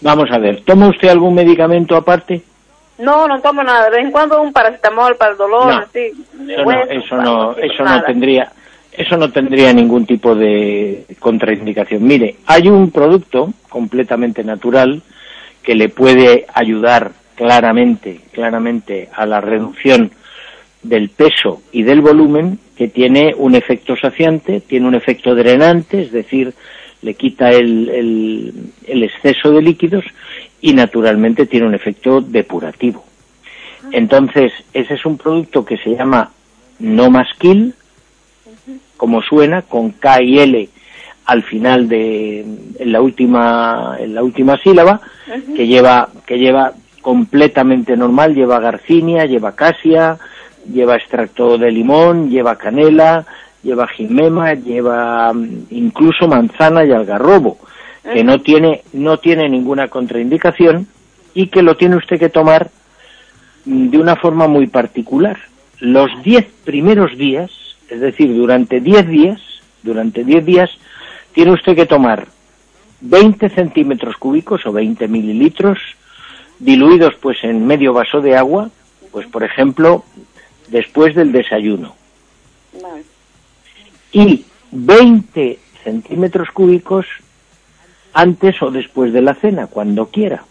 Vamos 0.00 0.30
a 0.30 0.38
ver, 0.38 0.64
¿toma 0.64 0.88
usted 0.88 1.08
algún 1.08 1.34
medicamento 1.34 1.96
aparte? 1.96 2.42
No, 2.98 3.26
no 3.28 3.40
tomo 3.40 3.62
nada. 3.62 3.84
De 3.84 3.96
vez 3.96 4.06
en 4.06 4.12
cuando 4.12 4.42
un 4.42 4.52
paracetamol 4.52 5.16
para 5.16 5.32
el 5.32 5.38
dolor, 5.38 5.66
No, 5.66 5.78
así. 5.78 6.12
Eso 6.48 6.64
no, 6.64 6.82
eso 6.82 7.16
no, 7.16 7.56
eso 7.56 7.84
no 7.84 8.02
tendría, 8.02 8.52
eso 8.92 9.16
no 9.16 9.30
tendría 9.30 9.72
ningún 9.72 10.04
tipo 10.04 10.34
de 10.34 11.04
contraindicación. 11.18 12.04
Mire, 12.04 12.36
hay 12.46 12.68
un 12.68 12.90
producto 12.90 13.52
completamente 13.68 14.42
natural 14.42 15.02
que 15.62 15.74
le 15.74 15.88
puede 15.88 16.46
ayudar 16.52 17.12
claramente, 17.36 18.22
claramente 18.32 19.08
a 19.14 19.24
la 19.26 19.40
reducción 19.40 20.10
del 20.82 21.10
peso 21.10 21.62
y 21.70 21.82
del 21.82 22.00
volumen, 22.00 22.58
que 22.76 22.88
tiene 22.88 23.34
un 23.36 23.54
efecto 23.54 23.94
saciante, 23.96 24.60
tiene 24.60 24.88
un 24.88 24.94
efecto 24.94 25.34
drenante, 25.34 26.02
es 26.02 26.12
decir, 26.12 26.54
le 27.02 27.14
quita 27.14 27.50
el, 27.50 27.88
el, 27.88 28.52
el 28.86 29.02
exceso 29.04 29.50
de 29.52 29.62
líquidos 29.62 30.04
y 30.60 30.72
naturalmente 30.72 31.46
tiene 31.46 31.66
un 31.66 31.74
efecto 31.74 32.20
depurativo. 32.20 33.04
Entonces, 33.92 34.52
ese 34.72 34.94
es 34.94 35.06
un 35.06 35.16
producto 35.16 35.64
que 35.64 35.76
se 35.78 35.90
llama 35.90 36.32
No 36.78 37.10
Masquil, 37.10 37.74
como 38.96 39.22
suena, 39.22 39.62
con 39.62 39.90
K 39.90 40.22
y 40.22 40.38
L 40.40 40.68
al 41.28 41.42
final 41.42 41.88
de 41.88 42.40
en 42.40 42.92
la 42.92 43.02
última 43.02 43.96
en 44.00 44.14
la 44.14 44.22
última 44.22 44.56
sílaba, 44.56 45.00
que 45.54 45.66
lleva 45.66 46.08
que 46.26 46.38
lleva 46.38 46.72
completamente 47.02 47.96
normal, 47.98 48.34
lleva 48.34 48.58
garcinia, 48.60 49.26
lleva 49.26 49.54
casia, 49.54 50.18
lleva 50.72 50.96
extracto 50.96 51.58
de 51.58 51.70
limón, 51.70 52.30
lleva 52.30 52.56
canela, 52.56 53.26
lleva 53.62 53.88
jimema, 53.88 54.54
lleva 54.54 55.32
mm, 55.32 55.66
incluso 55.70 56.28
manzana 56.28 56.84
y 56.84 56.92
algarrobo, 56.92 57.58
que 58.12 58.24
no 58.24 58.40
tiene 58.40 58.82
no 58.92 59.18
tiene 59.18 59.48
ninguna 59.48 59.88
contraindicación 59.88 60.86
y 61.34 61.48
que 61.48 61.62
lo 61.62 61.76
tiene 61.76 61.96
usted 61.96 62.18
que 62.18 62.28
tomar 62.28 62.70
mm, 63.64 63.90
de 63.90 63.98
una 63.98 64.16
forma 64.16 64.48
muy 64.48 64.66
particular. 64.66 65.38
Los 65.80 66.10
10 66.22 66.44
primeros 66.64 67.16
días, 67.16 67.50
es 67.88 68.00
decir, 68.00 68.34
durante 68.34 68.80
10 68.80 69.08
días, 69.08 69.40
durante 69.82 70.24
10 70.24 70.44
días, 70.44 70.70
tiene 71.32 71.52
usted 71.52 71.76
que 71.76 71.86
tomar 71.86 72.26
20 73.00 73.48
centímetros 73.50 74.16
cúbicos 74.16 74.66
o 74.66 74.72
20 74.72 75.06
mililitros 75.06 75.78
diluidos 76.58 77.14
pues 77.20 77.38
en 77.44 77.66
medio 77.66 77.92
vaso 77.92 78.20
de 78.20 78.36
agua, 78.36 78.70
pues 79.12 79.26
por 79.28 79.44
ejemplo, 79.44 80.04
después 80.68 81.14
del 81.14 81.32
desayuno. 81.32 81.94
Y 84.12 84.44
20 84.72 85.58
centímetros 85.84 86.50
cúbicos 86.50 87.06
antes 88.12 88.60
o 88.62 88.70
después 88.70 89.12
de 89.12 89.22
la 89.22 89.34
cena, 89.34 89.66
cuando 89.66 90.06
quiera. 90.06 90.44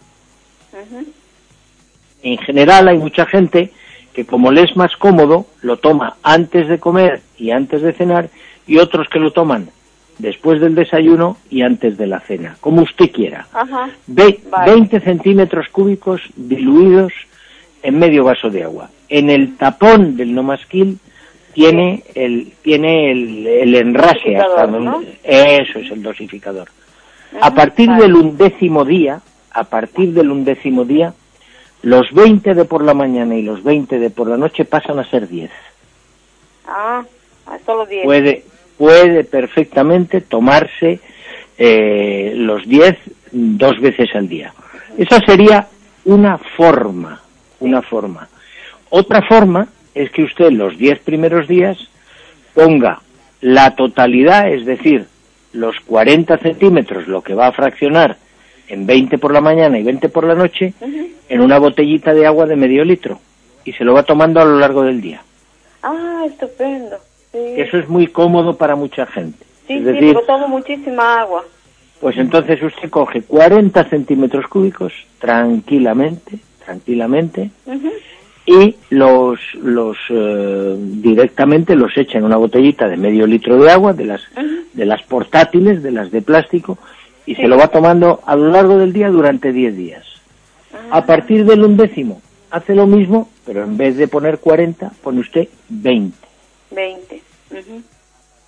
En 2.22 2.38
general 2.38 2.88
hay 2.88 2.98
mucha 2.98 3.26
gente 3.26 3.72
que 4.12 4.24
como 4.26 4.50
le 4.50 4.62
es 4.62 4.76
más 4.76 4.96
cómodo, 4.96 5.46
lo 5.62 5.76
toma 5.76 6.16
antes 6.22 6.66
de 6.68 6.78
comer 6.80 7.20
y 7.36 7.50
antes 7.52 7.82
de 7.82 7.92
cenar, 7.92 8.30
y 8.66 8.78
otros 8.78 9.08
que 9.08 9.20
lo 9.20 9.30
toman 9.32 9.70
después 10.18 10.60
del 10.60 10.74
desayuno 10.74 11.36
y 11.48 11.62
antes 11.62 11.96
de 11.96 12.08
la 12.08 12.18
cena, 12.20 12.56
como 12.60 12.82
usted 12.82 13.12
quiera. 13.12 13.46
Ajá. 13.52 13.88
Ve- 14.08 14.40
Vale. 14.50 14.72
20 14.72 14.98
centímetros 15.00 15.68
cúbicos 15.68 16.20
diluidos 16.34 17.12
en 17.84 17.98
medio 18.00 18.24
vaso 18.24 18.50
de 18.50 18.64
agua. 18.64 18.90
En 19.08 19.30
el 19.30 19.56
tapón 19.56 20.16
del 20.16 20.34
nomasquil 20.34 20.98
tiene 21.52 22.04
el 22.14 22.52
tiene 22.62 23.10
el, 23.10 23.46
el 23.46 23.74
enrase 23.74 24.36
hasta 24.36 24.66
Dosificador, 24.66 24.70
donde- 24.70 24.90
¿no? 24.90 25.02
eso 25.24 25.78
es 25.78 25.90
el 25.90 26.02
dosificador. 26.02 26.68
A 27.40 27.54
partir 27.54 27.88
vale. 27.88 28.02
del 28.02 28.14
undécimo 28.14 28.84
día, 28.84 29.20
a 29.52 29.64
partir 29.64 30.12
del 30.14 30.30
undécimo 30.30 30.84
día, 30.84 31.12
los 31.82 32.12
20 32.12 32.54
de 32.54 32.64
por 32.64 32.82
la 32.82 32.94
mañana 32.94 33.36
y 33.36 33.42
los 33.42 33.62
20 33.62 33.98
de 33.98 34.10
por 34.10 34.28
la 34.28 34.36
noche 34.36 34.64
pasan 34.64 34.98
a 34.98 35.08
ser 35.10 35.28
10. 35.28 35.50
Ah, 36.66 37.04
ah, 37.46 37.58
solo 37.64 37.86
10. 37.86 38.04
Puede, 38.04 38.44
puede 38.76 39.24
perfectamente 39.24 40.20
tomarse 40.22 41.00
eh, 41.58 42.32
los 42.36 42.66
10 42.66 42.96
dos 43.32 43.80
veces 43.80 44.08
al 44.14 44.28
día. 44.28 44.52
Esa 44.96 45.20
sería 45.20 45.66
una 46.04 46.38
forma, 46.38 47.20
una 47.60 47.82
forma. 47.82 48.28
Otra 48.90 49.22
forma 49.22 49.68
es 49.98 50.10
que 50.10 50.22
usted 50.22 50.50
los 50.52 50.78
10 50.78 51.00
primeros 51.00 51.48
días 51.48 51.76
ponga 52.54 53.00
la 53.40 53.74
totalidad, 53.74 54.48
es 54.52 54.64
decir, 54.64 55.06
los 55.52 55.76
40 55.80 56.38
centímetros, 56.38 57.08
lo 57.08 57.22
que 57.22 57.34
va 57.34 57.48
a 57.48 57.52
fraccionar 57.52 58.16
en 58.68 58.86
20 58.86 59.18
por 59.18 59.32
la 59.32 59.40
mañana 59.40 59.78
y 59.78 59.82
20 59.82 60.08
por 60.08 60.24
la 60.24 60.34
noche, 60.34 60.74
en 61.28 61.40
una 61.40 61.58
botellita 61.58 62.14
de 62.14 62.26
agua 62.26 62.46
de 62.46 62.56
medio 62.56 62.84
litro 62.84 63.18
y 63.64 63.72
se 63.72 63.84
lo 63.84 63.92
va 63.94 64.02
tomando 64.02 64.40
a 64.40 64.44
lo 64.44 64.58
largo 64.58 64.82
del 64.82 65.00
día. 65.00 65.20
Ah, 65.82 66.24
estupendo. 66.26 66.96
Sí, 67.32 67.38
Eso 67.56 67.78
es 67.78 67.88
muy 67.88 68.06
cómodo 68.06 68.56
para 68.56 68.76
mucha 68.76 69.06
gente. 69.06 69.44
sí, 69.66 69.74
es 69.84 69.98
sí, 69.98 70.14
tomo 70.26 70.48
muchísima 70.48 71.20
agua. 71.20 71.44
pues 72.00 72.16
entonces 72.16 72.62
usted 72.62 72.88
coge 72.88 73.22
40 73.22 73.84
centímetros 73.84 74.46
cúbicos 74.46 74.92
tranquilamente, 75.18 76.38
tranquilamente. 76.64 77.50
Y 78.48 78.76
los, 78.88 79.38
los 79.62 79.98
eh, 80.08 80.74
directamente 80.78 81.76
los 81.76 81.94
echa 81.98 82.16
en 82.16 82.24
una 82.24 82.38
botellita 82.38 82.88
de 82.88 82.96
medio 82.96 83.26
litro 83.26 83.62
de 83.62 83.70
agua, 83.70 83.92
de 83.92 84.06
las, 84.06 84.22
de 84.72 84.86
las 84.86 85.02
portátiles, 85.02 85.82
de 85.82 85.90
las 85.90 86.10
de 86.10 86.22
plástico, 86.22 86.78
y 87.26 87.34
se 87.34 87.46
lo 87.46 87.58
va 87.58 87.68
tomando 87.68 88.22
a 88.24 88.34
lo 88.36 88.48
largo 88.48 88.78
del 88.78 88.94
día 88.94 89.10
durante 89.10 89.52
10 89.52 89.76
días. 89.76 90.06
A 90.90 91.04
partir 91.04 91.44
del 91.44 91.62
undécimo 91.62 92.22
hace 92.50 92.74
lo 92.74 92.86
mismo, 92.86 93.28
pero 93.44 93.64
en 93.64 93.76
vez 93.76 93.98
de 93.98 94.08
poner 94.08 94.38
40, 94.38 94.92
pone 95.02 95.20
usted 95.20 95.48
20. 95.68 96.16
20. 96.70 97.22
Ujú. 97.50 97.82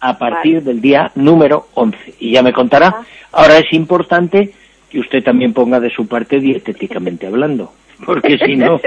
a 0.00 0.18
partir 0.18 0.62
del 0.62 0.80
día 0.80 1.12
número 1.14 1.68
11. 1.74 2.14
Y 2.20 2.32
ya 2.32 2.42
me 2.42 2.54
contará. 2.54 3.02
Ahora 3.32 3.58
es 3.58 3.70
importante 3.74 4.54
que 4.88 5.00
usted 5.00 5.22
también 5.22 5.52
ponga 5.52 5.78
de 5.78 5.90
su 5.90 6.06
parte 6.06 6.40
dietéticamente 6.40 7.26
hablando, 7.26 7.72
porque 8.06 8.38
si 8.38 8.56
no, 8.56 8.80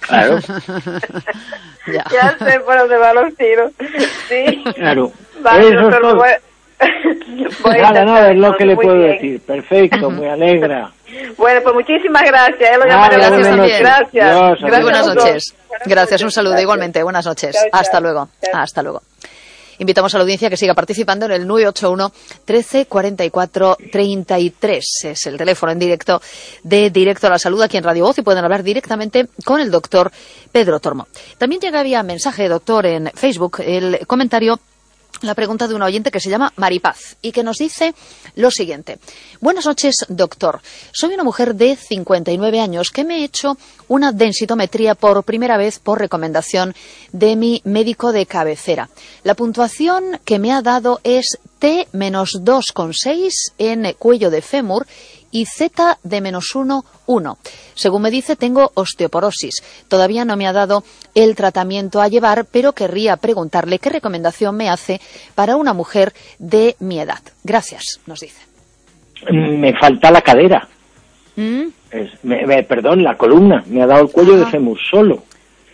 claro, 0.00 0.38
Ya. 1.86 2.04
Ya 2.12 2.36
sé 2.38 2.60
por 2.60 2.76
dónde 2.78 2.96
van 2.98 3.14
los 3.16 3.34
tiros. 3.36 3.72
Sí. 4.28 4.62
claro. 4.74 5.10
Vale, 5.40 5.60
Eso 5.68 5.74
es 5.74 5.80
doctor, 5.80 6.00
todo. 6.02 6.16
voy- 6.16 6.28
voy 7.62 7.78
a 7.78 7.90
Nada, 7.92 8.30
es 8.30 8.36
lo 8.36 8.54
que 8.56 8.66
le 8.66 8.74
muy 8.74 8.84
puedo 8.84 8.98
bien. 8.98 9.12
decir. 9.12 9.40
Perfecto, 9.40 10.10
me 10.10 10.30
alegra. 10.30 10.92
Bueno, 11.36 11.60
pues 11.62 11.74
muchísimas 11.74 12.22
gracias. 12.24 12.70
eh, 12.70 12.78
lo 12.78 12.84
gracias 12.84 13.48
también. 13.48 13.80
Gracias. 13.80 14.12
Dios, 14.12 14.58
Gracias, 14.60 14.82
buenas 14.82 15.06
noches. 15.06 15.54
Gracias, 15.86 16.22
un 16.22 16.30
saludo 16.30 16.60
igualmente. 16.60 17.02
Buenas 17.02 17.24
noches. 17.26 17.54
Chao, 17.54 17.62
chao. 17.70 17.80
Hasta 17.80 18.00
luego. 18.00 18.28
Chao. 18.42 18.60
Hasta 18.62 18.82
luego. 18.82 19.02
Invitamos 19.78 20.14
a 20.14 20.18
la 20.18 20.22
audiencia 20.22 20.50
que 20.50 20.56
siga 20.56 20.74
participando 20.74 21.26
en 21.26 21.32
el 21.32 21.46
981 21.46 22.12
13 22.44 22.86
44 22.86 23.76
33. 23.92 24.84
Es 25.04 25.26
el 25.26 25.36
teléfono 25.36 25.72
en 25.72 25.78
directo 25.78 26.20
de 26.62 26.90
Directo 26.90 27.26
a 27.26 27.30
la 27.30 27.38
Salud 27.38 27.62
aquí 27.62 27.76
en 27.76 27.84
Radio 27.84 28.04
Voz 28.04 28.18
y 28.18 28.22
pueden 28.22 28.44
hablar 28.44 28.62
directamente 28.62 29.28
con 29.44 29.60
el 29.60 29.70
doctor 29.70 30.10
Pedro 30.50 30.80
Tormo. 30.80 31.06
También 31.38 31.60
llega 31.60 31.82
vía 31.82 32.02
mensaje, 32.02 32.48
doctor, 32.48 32.86
en 32.86 33.10
Facebook 33.14 33.60
el 33.60 34.06
comentario 34.06 34.58
la 35.22 35.34
pregunta 35.34 35.68
de 35.68 35.74
un 35.74 35.82
oyente 35.82 36.10
que 36.10 36.20
se 36.20 36.30
llama 36.30 36.52
Maripaz 36.56 37.16
y 37.22 37.32
que 37.32 37.42
nos 37.42 37.58
dice 37.58 37.94
lo 38.36 38.50
siguiente. 38.50 38.98
Buenas 39.40 39.66
noches, 39.66 40.06
doctor. 40.08 40.60
Soy 40.92 41.14
una 41.14 41.24
mujer 41.24 41.54
de 41.54 41.76
59 41.76 42.60
años 42.60 42.90
que 42.90 43.04
me 43.04 43.18
he 43.18 43.24
hecho 43.24 43.56
una 43.88 44.12
densitometría 44.12 44.94
por 44.94 45.24
primera 45.24 45.56
vez 45.56 45.78
por 45.78 45.98
recomendación 45.98 46.74
de 47.12 47.36
mi 47.36 47.60
médico 47.64 48.12
de 48.12 48.26
cabecera. 48.26 48.88
La 49.24 49.34
puntuación 49.34 50.20
que 50.24 50.38
me 50.38 50.52
ha 50.52 50.62
dado 50.62 51.00
es 51.04 51.38
T-2,6 51.58 53.32
en 53.58 53.92
cuello 53.98 54.30
de 54.30 54.42
fémur 54.42 54.86
y 55.30 55.44
Z 55.46 55.98
de 56.02 56.20
menos 56.20 56.54
1, 56.54 56.84
1. 57.06 57.38
Según 57.74 58.02
me 58.02 58.10
dice, 58.10 58.36
tengo 58.36 58.70
osteoporosis. 58.74 59.62
Todavía 59.88 60.24
no 60.24 60.36
me 60.36 60.46
ha 60.46 60.52
dado 60.52 60.84
el 61.14 61.34
tratamiento 61.36 62.00
a 62.00 62.08
llevar, 62.08 62.46
pero 62.50 62.72
querría 62.72 63.16
preguntarle 63.16 63.78
qué 63.78 63.90
recomendación 63.90 64.56
me 64.56 64.68
hace 64.68 65.00
para 65.34 65.56
una 65.56 65.72
mujer 65.74 66.12
de 66.38 66.76
mi 66.80 66.98
edad. 67.00 67.20
Gracias, 67.44 68.00
nos 68.06 68.20
dice. 68.20 68.40
Me 69.30 69.72
falta 69.78 70.10
la 70.10 70.22
cadera. 70.22 70.68
¿Mm? 71.36 71.64
Es- 71.90 72.22
me- 72.24 72.46
me- 72.46 72.62
perdón, 72.62 73.02
la 73.02 73.16
columna. 73.16 73.64
Me 73.66 73.82
ha 73.82 73.86
dado 73.86 74.02
el 74.02 74.10
cuello 74.10 74.36
de 74.36 74.42
Ajá. 74.42 74.52
fémur 74.52 74.78
solo. 74.90 75.24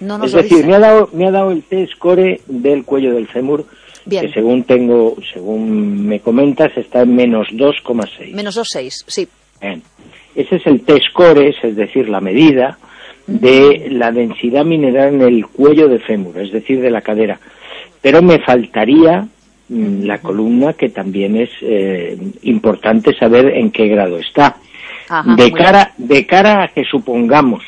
No 0.01 0.19
nos 0.19 0.29
es 0.29 0.35
decir, 0.35 0.59
dice. 0.59 0.67
me 0.69 0.75
ha 0.75 0.79
dado 0.81 1.09
me 1.13 1.27
ha 1.29 1.31
dado 1.31 1.51
el 1.53 1.63
T-score 1.63 2.41
del 2.47 2.85
cuello 2.85 3.15
del 3.15 3.29
fémur 3.29 3.65
Bien. 4.05 4.27
que 4.27 4.33
según 4.33 4.65
tengo 4.65 5.17
según 5.33 6.07
me 6.07 6.21
comentas 6.21 6.73
está 6.77 7.03
en 7.03 7.15
menos 7.15 7.47
2,6. 7.53 8.35
Menos 8.35 8.57
2,6, 8.57 9.05
sí. 9.07 9.29
Bien. 9.65 9.83
Ese 10.35 10.57
es 10.57 10.67
el 10.67 10.83
T-score, 10.83 11.39
es 11.39 11.77
decir, 11.77 12.09
la 12.09 12.21
medida 12.21 12.77
de 13.27 13.89
la 13.91 14.13
densidad 14.13 14.65
mineral 14.65 15.15
en 15.15 15.23
el 15.23 15.47
cuello 15.47 15.89
de 15.89 16.01
fémur, 16.01 16.39
es 16.39 16.53
decir, 16.53 16.83
de 16.83 16.91
la 16.91 17.01
cadera. 17.01 17.41
Pero 18.03 18.21
me 18.21 18.41
faltaría 18.41 19.27
mm, 19.69 20.03
la 20.03 20.19
columna, 20.19 20.75
que 20.75 20.91
también 20.91 21.37
es 21.37 21.49
eh, 21.63 22.19
importante 22.43 23.17
saber 23.17 23.57
en 23.57 23.71
qué 23.71 23.89
grado 23.89 24.19
está. 24.19 24.57
Ajá, 25.09 25.35
de 25.35 25.53
cara 25.53 25.93
de 25.97 26.27
cara 26.27 26.65
a 26.65 26.69
que 26.69 26.85
supongamos 26.85 27.63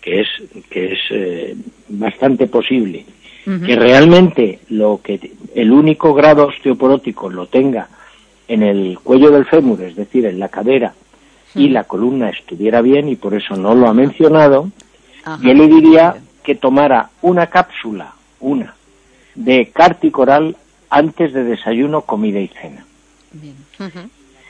que 0.00 0.20
es 0.20 0.28
que 0.70 0.92
es 0.92 0.98
eh, 1.10 1.56
bastante 1.88 2.46
posible 2.46 3.04
que 3.44 3.74
realmente 3.74 4.60
lo 4.68 5.00
que 5.02 5.32
el 5.56 5.72
único 5.72 6.14
grado 6.14 6.46
osteoporótico 6.46 7.28
lo 7.28 7.46
tenga 7.46 7.88
en 8.46 8.62
el 8.62 9.00
cuello 9.02 9.32
del 9.32 9.44
fémur, 9.46 9.82
es 9.82 9.96
decir, 9.96 10.24
en 10.26 10.38
la 10.38 10.48
cadera 10.48 10.94
y 11.54 11.68
la 11.68 11.84
columna 11.84 12.30
estuviera 12.30 12.80
bien 12.80 13.08
y 13.08 13.16
por 13.16 13.34
eso 13.34 13.56
no 13.56 13.74
lo 13.74 13.88
ha 13.88 13.94
mencionado, 13.94 14.68
Ajá. 15.24 15.38
yo 15.42 15.54
le 15.54 15.68
diría 15.68 16.16
que 16.42 16.54
tomara 16.54 17.10
una 17.20 17.46
cápsula, 17.46 18.12
una, 18.40 18.74
de 19.34 19.70
carticoral 19.72 20.56
antes 20.90 21.32
de 21.32 21.44
desayuno, 21.44 22.02
comida 22.02 22.40
y 22.40 22.48
cena. 22.48 22.84
Bien. 23.32 23.54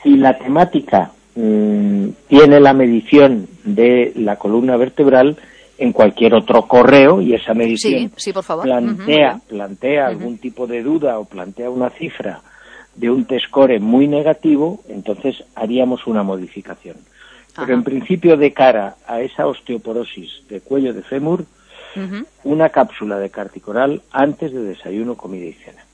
Si 0.01 0.17
la 0.17 0.37
temática 0.37 1.11
mm, 1.35 2.07
tiene 2.27 2.59
la 2.59 2.73
medición 2.73 3.47
de 3.63 4.11
la 4.15 4.35
columna 4.35 4.75
vertebral 4.75 5.37
en 5.77 5.93
cualquier 5.93 6.35
otro 6.35 6.63
correo 6.67 7.21
y 7.21 7.33
esa 7.33 7.53
medición 7.53 7.93
Sí, 7.93 8.11
sí, 8.17 8.33
por 8.33 8.43
favor. 8.43 8.65
plantea, 8.65 9.39
plantea 9.47 10.07
algún 10.07 10.37
tipo 10.37 10.67
de 10.67 10.83
duda 10.83 11.17
o 11.19 11.25
plantea 11.25 11.69
una 11.69 11.89
cifra 11.91 12.41
de 12.95 13.09
un 13.09 13.25
T-score 13.25 13.79
muy 13.79 14.07
negativo, 14.07 14.83
entonces 14.87 15.43
haríamos 15.55 16.05
una 16.07 16.23
modificación. 16.23 16.97
Pero 17.55 17.63
Ajá. 17.65 17.73
en 17.73 17.83
principio, 17.83 18.37
de 18.37 18.51
cara 18.53 18.95
a 19.07 19.21
esa 19.21 19.45
osteoporosis 19.47 20.47
de 20.49 20.61
cuello 20.61 20.93
de 20.93 21.03
fémur, 21.03 21.45
una 22.43 22.69
cápsula 22.69 23.19
de 23.19 23.29
carticoral 23.29 24.01
antes 24.11 24.51
de 24.51 24.63
desayuno, 24.63 25.15
comida 25.15 25.45
y 25.45 25.53
cena. 25.53 25.85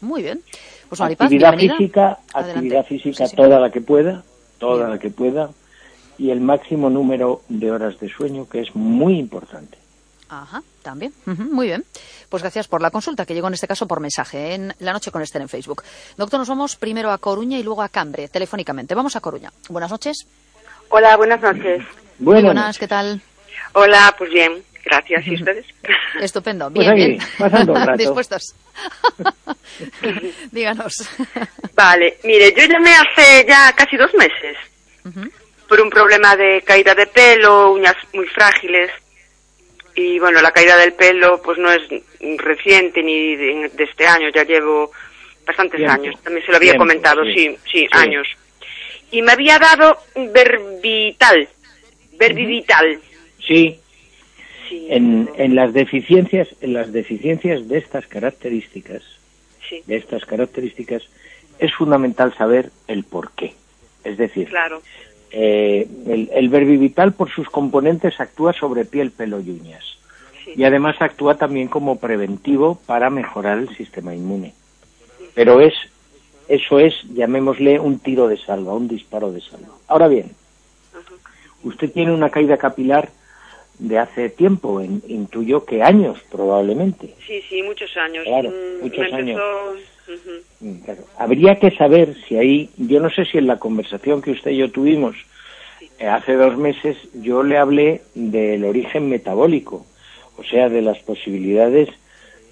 Muy 0.00 0.22
bien. 0.22 0.40
Pues 0.88 1.00
actividad 1.00 1.50
bienvenida. 1.56 1.76
física, 1.76 2.18
Adelante. 2.32 2.50
actividad 2.58 2.86
física 2.86 3.24
Sí, 3.24 3.30
sí. 3.30 3.36
toda 3.36 3.58
la 3.58 3.70
que 3.72 3.80
pueda, 3.80 4.22
toda 4.58 4.76
Bien. 4.84 4.90
la 4.90 4.98
que 4.98 5.10
pueda, 5.10 5.50
y 6.18 6.30
el 6.30 6.40
máximo 6.40 6.90
número 6.90 7.42
de 7.48 7.70
horas 7.72 7.98
de 7.98 8.08
sueño, 8.08 8.48
que 8.48 8.60
es 8.60 8.74
muy 8.76 9.18
importante. 9.18 9.78
Ajá, 10.28 10.62
también. 10.82 11.12
Muy 11.26 11.66
bien. 11.66 11.84
Pues 12.28 12.42
gracias 12.42 12.66
por 12.68 12.82
la 12.82 12.90
consulta, 12.90 13.24
que 13.24 13.34
llegó 13.34 13.48
en 13.48 13.54
este 13.54 13.68
caso 13.68 13.86
por 13.86 14.00
mensaje 14.00 14.54
en 14.54 14.74
La 14.80 14.92
Noche 14.92 15.10
con 15.10 15.22
Esther 15.22 15.42
en 15.42 15.48
Facebook. 15.48 15.82
Doctor, 16.16 16.40
nos 16.40 16.48
vamos 16.48 16.76
primero 16.76 17.10
a 17.12 17.18
Coruña 17.18 17.58
y 17.58 17.62
luego 17.62 17.82
a 17.82 17.88
Cambre, 17.88 18.28
telefónicamente. 18.28 18.94
Vamos 18.94 19.14
a 19.16 19.20
Coruña. 19.20 19.52
Buenas 19.68 19.90
noches. 19.90 20.26
Hola, 20.88 21.16
buenas 21.16 21.40
noches. 21.40 21.84
Bueno, 22.18 22.46
buenas, 22.48 22.78
¿qué 22.78 22.88
tal? 22.88 23.20
Hola, 23.72 24.14
pues 24.18 24.30
bien, 24.30 24.62
gracias. 24.84 25.26
¿Y 25.26 25.34
ustedes? 25.34 25.66
Estupendo. 26.20 26.70
Pues 26.70 26.86
Bien, 26.86 26.92
aquí, 26.92 27.10
bien. 27.16 27.28
pasando 27.38 27.72
un 27.74 27.86
rato. 27.86 27.98
Dispuestos. 27.98 28.54
Díganos. 30.50 31.08
vale, 31.74 32.18
mire, 32.24 32.52
yo 32.56 32.64
llamé 32.66 32.90
hace 32.94 33.44
ya 33.46 33.72
casi 33.74 33.96
dos 33.96 34.12
meses 34.14 34.56
por 35.68 35.80
un 35.80 35.90
problema 35.90 36.36
de 36.36 36.62
caída 36.62 36.94
de 36.94 37.06
pelo, 37.06 37.72
uñas 37.72 37.96
muy 38.12 38.26
frágiles. 38.28 38.90
Y 39.94 40.18
bueno, 40.18 40.42
la 40.42 40.52
caída 40.52 40.76
del 40.76 40.92
pelo 40.92 41.40
pues 41.42 41.58
no 41.58 41.70
es 41.72 41.82
reciente 42.38 43.02
ni 43.02 43.36
de, 43.36 43.70
de 43.74 43.84
este 43.84 44.06
año, 44.06 44.28
ya 44.34 44.44
llevo 44.44 44.90
bastantes 45.46 45.78
Tiempo. 45.78 45.92
años. 45.94 46.22
También 46.22 46.44
se 46.44 46.50
lo 46.52 46.56
había 46.56 46.72
Tiempo, 46.72 46.82
comentado, 46.84 47.24
sí. 47.24 47.34
sí, 47.34 47.56
sí, 47.64 47.78
Sí. 47.80 47.86
años. 47.92 48.26
Y 49.10 49.22
me 49.22 49.32
había 49.32 49.58
dado 49.58 49.96
Verbital. 50.32 51.48
Verbivital. 52.18 53.00
Sí, 53.46 53.78
Sí, 54.68 54.88
en, 54.90 55.30
en 55.36 55.54
las 55.54 55.72
deficiencias, 55.72 56.48
en 56.60 56.72
las 56.72 56.92
deficiencias 56.92 57.68
de 57.68 57.78
estas 57.78 58.04
características, 58.08 59.02
de 59.86 59.96
estas 59.96 60.24
características, 60.24 61.04
es 61.60 61.72
fundamental 61.72 62.34
saber 62.36 62.70
el 62.88 63.04
por 63.04 63.30
qué. 63.30 63.54
Es 64.02 64.18
decir, 64.18 64.48
claro. 64.48 64.82
eh, 65.30 65.86
el, 66.08 66.30
el 66.34 66.48
verbivital 66.48 67.12
por 67.12 67.30
sus 67.30 67.48
componentes 67.48 68.18
actúa 68.20 68.52
sobre 68.54 68.84
piel, 68.84 69.12
pelo 69.12 69.40
y 69.40 69.50
uñas. 69.50 69.84
Sí. 70.46 70.52
Y 70.56 70.64
además 70.64 70.96
actúa 71.00 71.34
también 71.36 71.68
como 71.68 71.98
preventivo 71.98 72.78
para 72.86 73.10
mejorar 73.10 73.58
el 73.58 73.76
sistema 73.76 74.14
inmune. 74.14 74.54
Pero 75.34 75.60
es, 75.60 75.74
eso 76.48 76.78
es, 76.78 76.94
llamémosle 77.12 77.78
un 77.80 77.98
tiro 77.98 78.28
de 78.28 78.38
salva, 78.38 78.72
un 78.72 78.88
disparo 78.88 79.30
de 79.32 79.40
salva. 79.42 79.74
Ahora 79.88 80.08
bien, 80.08 80.30
usted 81.64 81.90
tiene 81.92 82.12
una 82.14 82.30
caída 82.30 82.56
capilar 82.56 83.10
de 83.78 83.98
hace 83.98 84.30
tiempo, 84.30 84.80
en, 84.80 85.02
intuyo 85.06 85.64
que 85.66 85.82
años 85.82 86.18
probablemente. 86.30 87.14
Sí, 87.26 87.42
sí, 87.48 87.62
muchos 87.62 87.94
años. 87.96 88.24
Claro, 88.24 88.50
Mm, 88.50 88.82
muchos 88.84 88.98
me 89.10 89.16
años. 89.16 89.40
empezó-. 89.40 90.46
Mm, 90.60 90.74
claro. 90.84 91.02
Habría 91.18 91.56
que 91.56 91.70
saber 91.72 92.14
si 92.26 92.36
ahí, 92.36 92.70
yo 92.78 93.00
no 93.00 93.10
sé 93.10 93.24
si 93.26 93.36
en 93.38 93.46
la 93.48 93.58
conversación 93.58 94.22
que 94.22 94.30
usted 94.30 94.52
y 94.52 94.58
yo 94.58 94.70
tuvimos 94.70 95.16
eh, 95.98 96.06
hace 96.06 96.34
dos 96.34 96.56
meses, 96.56 96.96
yo 97.14 97.42
le 97.42 97.58
hablé 97.58 98.02
del 98.14 98.64
origen 98.64 99.08
metabólico, 99.08 99.84
o 100.36 100.44
sea, 100.44 100.68
de 100.68 100.82
las 100.82 100.98
posibilidades 101.00 101.88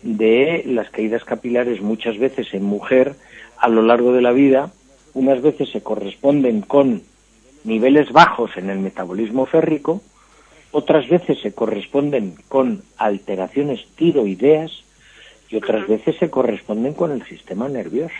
de 0.03 0.62
las 0.66 0.91
caídas 0.91 1.24
capilares 1.24 1.80
muchas 1.80 2.18
veces 2.18 2.53
en 2.53 2.62
mujer 2.64 3.14
a 3.57 3.68
lo 3.68 3.82
largo 3.82 4.12
de 4.12 4.20
la 4.22 4.32
vida, 4.32 4.70
unas 5.14 5.41
veces 5.41 5.70
se 5.70 5.82
corresponden 5.82 6.61
con 6.61 7.03
niveles 7.64 8.12
bajos 8.12 8.51
en 8.57 8.68
el 8.68 8.78
metabolismo 8.78 9.47
férrico, 9.47 10.03
otras 10.72 11.09
veces 11.09 11.39
se 11.41 11.53
corresponden 11.53 12.35
con 12.49 12.82
alteraciones 12.99 13.87
tiroideas 13.97 14.72
y 15.49 15.57
otras 15.57 15.87
veces 15.87 16.16
se 16.18 16.28
corresponden 16.30 16.93
con 16.95 17.12
el 17.12 17.24
sistema 17.26 17.68
nervioso. 17.68 18.14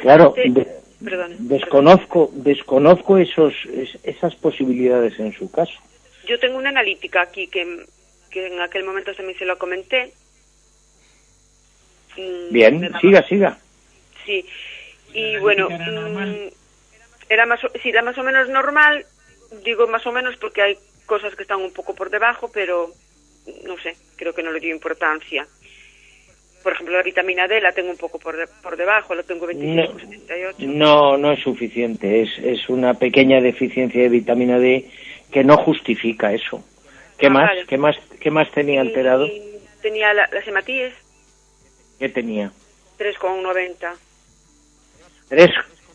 Claro, 0.00 0.30
Supuestamente... 0.34 0.60
de- 0.70 0.84
Perdón, 1.04 1.32
desconozco, 1.40 2.30
desconozco 2.32 3.18
esos, 3.18 3.52
es- 3.66 3.98
esas 4.04 4.34
posibilidades 4.36 5.18
en 5.20 5.32
su 5.34 5.50
caso. 5.50 5.74
Yo 6.26 6.38
tengo 6.38 6.56
una 6.56 6.70
analítica 6.70 7.20
aquí 7.22 7.46
que, 7.48 7.84
que 8.34 8.48
en 8.48 8.60
aquel 8.60 8.82
momento 8.84 9.14
también 9.14 9.38
se 9.38 9.44
lo 9.44 9.56
comenté. 9.56 10.12
Mm, 12.16 12.52
Bien, 12.52 12.80
daba- 12.80 13.00
siga, 13.00 13.22
siga. 13.28 13.58
Sí. 14.26 14.44
Y 15.14 15.36
bueno, 15.38 15.68
mm, 15.70 16.48
era 17.28 17.46
más 17.46 17.62
o, 17.64 17.68
sí, 17.80 17.88
era 17.90 18.02
más 18.02 18.18
o 18.18 18.24
menos 18.24 18.48
normal. 18.48 19.06
Digo 19.64 19.86
más 19.86 20.04
o 20.06 20.12
menos 20.12 20.36
porque 20.36 20.62
hay 20.62 20.78
cosas 21.06 21.34
que 21.36 21.42
están 21.42 21.60
un 21.60 21.72
poco 21.72 21.94
por 21.94 22.10
debajo, 22.10 22.50
pero 22.52 22.90
no 23.64 23.78
sé, 23.78 23.94
creo 24.16 24.34
que 24.34 24.42
no 24.42 24.50
le 24.50 24.58
dio 24.60 24.74
importancia. 24.74 25.46
Por 26.64 26.72
ejemplo, 26.72 26.96
la 26.96 27.02
vitamina 27.02 27.46
D 27.46 27.60
la 27.60 27.72
tengo 27.72 27.90
un 27.90 27.96
poco 27.98 28.18
por, 28.18 28.36
de- 28.36 28.48
por 28.62 28.76
debajo, 28.76 29.14
la 29.14 29.22
tengo 29.22 29.46
25, 29.46 30.00
78. 30.00 30.56
No, 30.60 31.16
no 31.16 31.30
es 31.32 31.40
suficiente. 31.40 32.22
Es, 32.22 32.30
es 32.38 32.68
una 32.68 32.94
pequeña 32.94 33.40
deficiencia 33.40 34.02
de 34.02 34.08
vitamina 34.08 34.58
D 34.58 34.90
que 35.30 35.44
no 35.44 35.56
justifica 35.58 36.32
eso. 36.32 36.64
¿Qué 37.18 37.26
Ah, 37.26 37.30
más? 37.30 37.48
vale. 37.48 37.66
¿Qué 37.66 37.78
más? 37.78 37.96
¿Qué 38.20 38.30
más 38.30 38.50
tenía 38.52 38.80
alterado? 38.80 39.26
Tenía 39.82 40.12
la- 40.14 40.28
las 40.32 40.46
hematíes, 40.46 40.94
¿Qué 41.98 42.08
tenía? 42.08 42.52
3,90. 42.98 43.96
Tres, 45.28 45.50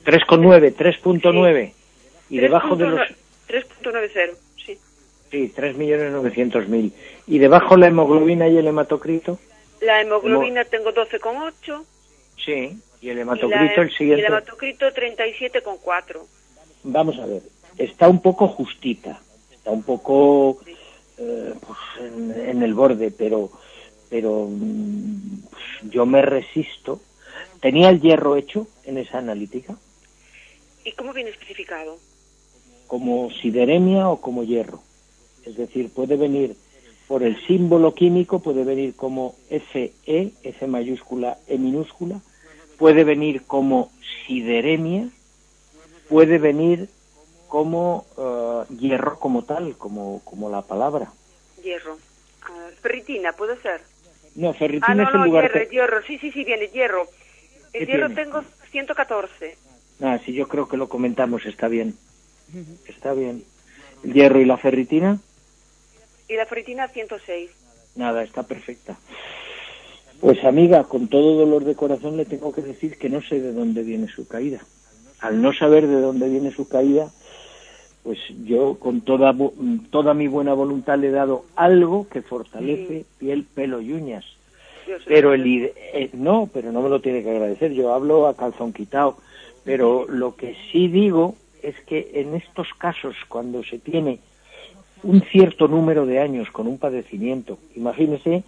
3,9, 0.06 0.72
3.9 0.76 1.74
y 2.30 2.38
debajo 2.40 2.76
de 2.76 2.86
los 2.88 3.02
3.90, 3.48 4.38
sí. 4.66 4.78
sí, 5.32 5.50
3.900.000 5.56 6.94
y 7.28 7.40
debajo 7.40 7.78
la 7.78 7.88
hemoglobina 7.88 8.48
y 8.48 8.58
el 8.58 8.68
hematocrito, 8.68 9.40
La 9.82 10.02
hemoglobina 10.02 10.66
tengo 10.66 10.92
12,8. 10.94 11.86
sí, 12.38 12.80
y 13.02 13.10
el 13.10 13.12
y 13.12 13.16
la- 13.16 13.22
hematocrito 13.22 13.82
el 13.82 13.88
Y 13.88 13.92
el 13.92 13.98
siguiente. 13.98 14.26
hematocrito 14.28 14.92
37,4. 14.94 16.26
Vamos 16.84 17.18
a 17.20 17.26
ver, 17.26 17.42
está 17.78 18.08
un 18.08 18.22
poco 18.22 18.48
justita, 18.48 19.20
está 19.52 19.72
un 19.72 19.84
poco 19.84 20.60
eh, 21.20 21.54
pues, 21.66 21.80
en, 22.00 22.32
en 22.32 22.64
el 22.64 22.74
borde, 22.74 23.12
pero, 23.12 23.52
pero 24.10 24.48
mm, 24.50 25.42
pues, 25.50 25.92
yo 25.92 26.06
me 26.06 26.22
resisto. 26.22 27.02
¿Tenía 27.62 27.90
el 27.90 28.00
hierro 28.00 28.38
hecho 28.38 28.68
en 28.86 28.98
esa 28.98 29.18
analítica? 29.18 29.78
¿Y 30.86 30.94
cómo 30.94 31.14
viene 31.14 31.32
especificado? 31.32 31.98
¿Como 32.88 33.30
sideremia 33.32 34.10
o 34.10 34.22
como 34.22 34.44
hierro? 34.44 34.82
Es 35.46 35.58
decir, 35.58 35.92
puede 35.92 36.16
venir 36.16 36.56
por 37.08 37.24
el 37.24 37.36
símbolo 37.48 37.94
químico, 37.94 38.40
puede 38.40 38.64
venir 38.64 38.96
como 38.96 39.36
Fe, 39.72 39.94
F 40.06 40.68
mayúscula, 40.68 41.38
E 41.48 41.58
minúscula, 41.58 42.22
puede 42.78 43.04
venir 43.04 43.44
como 43.44 43.92
sideremia, 44.26 45.10
puede 46.08 46.38
venir 46.38 46.88
como 47.48 48.06
hierro 48.68 49.20
como 49.20 49.44
tal, 49.44 49.78
como, 49.78 50.22
como 50.24 50.50
la 50.50 50.62
palabra. 50.62 51.12
Hierro. 51.64 51.98
Ah, 52.44 52.68
ferritina, 52.82 53.34
¿puede 53.34 53.60
ser? 53.62 53.82
No, 54.36 54.54
ferritina 54.54 54.88
Ah, 54.90 54.96
no, 54.96 55.04
es 55.04 55.14
no, 55.14 55.26
lugar 55.26 55.52
hierro, 55.52 55.70
hierro. 55.70 56.02
Sí, 56.04 56.18
sí, 56.20 56.32
sí, 56.32 56.44
viene 56.44 56.68
hierro. 56.68 57.08
El 57.74 57.86
¿Qué 57.86 57.92
hierro 57.92 58.08
tiene? 58.08 58.24
tengo 58.24 58.44
114. 58.72 59.58
Ah, 60.02 60.20
sí, 60.26 60.34
yo 60.34 60.48
creo 60.48 60.68
que 60.68 60.78
lo 60.78 60.88
comentamos, 60.88 61.46
está 61.46 61.68
bien. 61.68 61.96
Está 62.88 63.14
bien. 63.14 63.44
¿El 64.04 64.14
hierro 64.14 64.40
y 64.40 64.46
la 64.46 64.58
ferritina? 64.58 65.20
Y 66.28 66.36
la 66.36 66.46
ferritina 66.46 66.88
106. 66.88 67.52
Nada, 67.96 68.24
está 68.24 68.44
perfecta. 68.44 68.98
Pues 70.22 70.44
amiga, 70.44 70.84
con 70.84 71.08
todo 71.08 71.36
dolor 71.38 71.64
de 71.64 71.76
corazón 71.76 72.18
le 72.18 72.26
tengo 72.26 72.52
que 72.54 72.62
decir 72.62 72.98
que 72.98 73.10
no 73.10 73.22
sé 73.22 73.40
de 73.40 73.54
dónde 73.54 73.84
viene 73.84 74.08
su 74.08 74.28
caída. 74.28 74.60
Al 75.22 75.42
no 75.42 75.54
saber 75.54 75.88
de 75.88 76.00
dónde 76.00 76.30
viene 76.30 76.52
su 76.52 76.68
caída, 76.68 77.10
pues 78.10 78.22
yo 78.44 78.80
con 78.80 79.02
toda, 79.02 79.36
toda 79.92 80.16
mi 80.16 80.28
buena 80.28 80.56
voluntad 80.56 80.98
le 80.98 81.10
he 81.10 81.12
dado 81.12 81.46
algo 81.56 82.08
que 82.10 82.24
fortalece 82.24 83.06
piel, 83.20 83.44
pelo 83.44 83.82
y 83.82 83.94
uñas. 83.94 84.26
Pero 85.06 85.36
el 85.36 85.46
eh, 85.46 86.10
no, 86.14 86.50
pero 86.52 86.72
no 86.72 86.82
me 86.82 86.90
lo 86.90 87.02
tiene 87.02 87.22
que 87.22 87.30
agradecer. 87.30 87.72
Yo 87.72 87.94
hablo 87.94 88.26
a 88.26 88.36
calzón 88.36 88.74
quitado. 88.74 89.18
Pero 89.64 90.08
lo 90.10 90.36
que 90.36 90.56
sí 90.72 90.88
digo 90.88 91.36
es 91.62 91.80
que 91.82 92.10
en 92.16 92.34
estos 92.34 92.70
casos, 92.80 93.16
cuando 93.28 93.64
se 93.64 93.78
tiene 93.78 94.18
un 95.04 95.22
cierto 95.22 95.68
número 95.68 96.08
de 96.08 96.18
años 96.18 96.50
con 96.50 96.66
un 96.66 96.80
padecimiento, 96.80 97.60
imagínese 97.76 98.42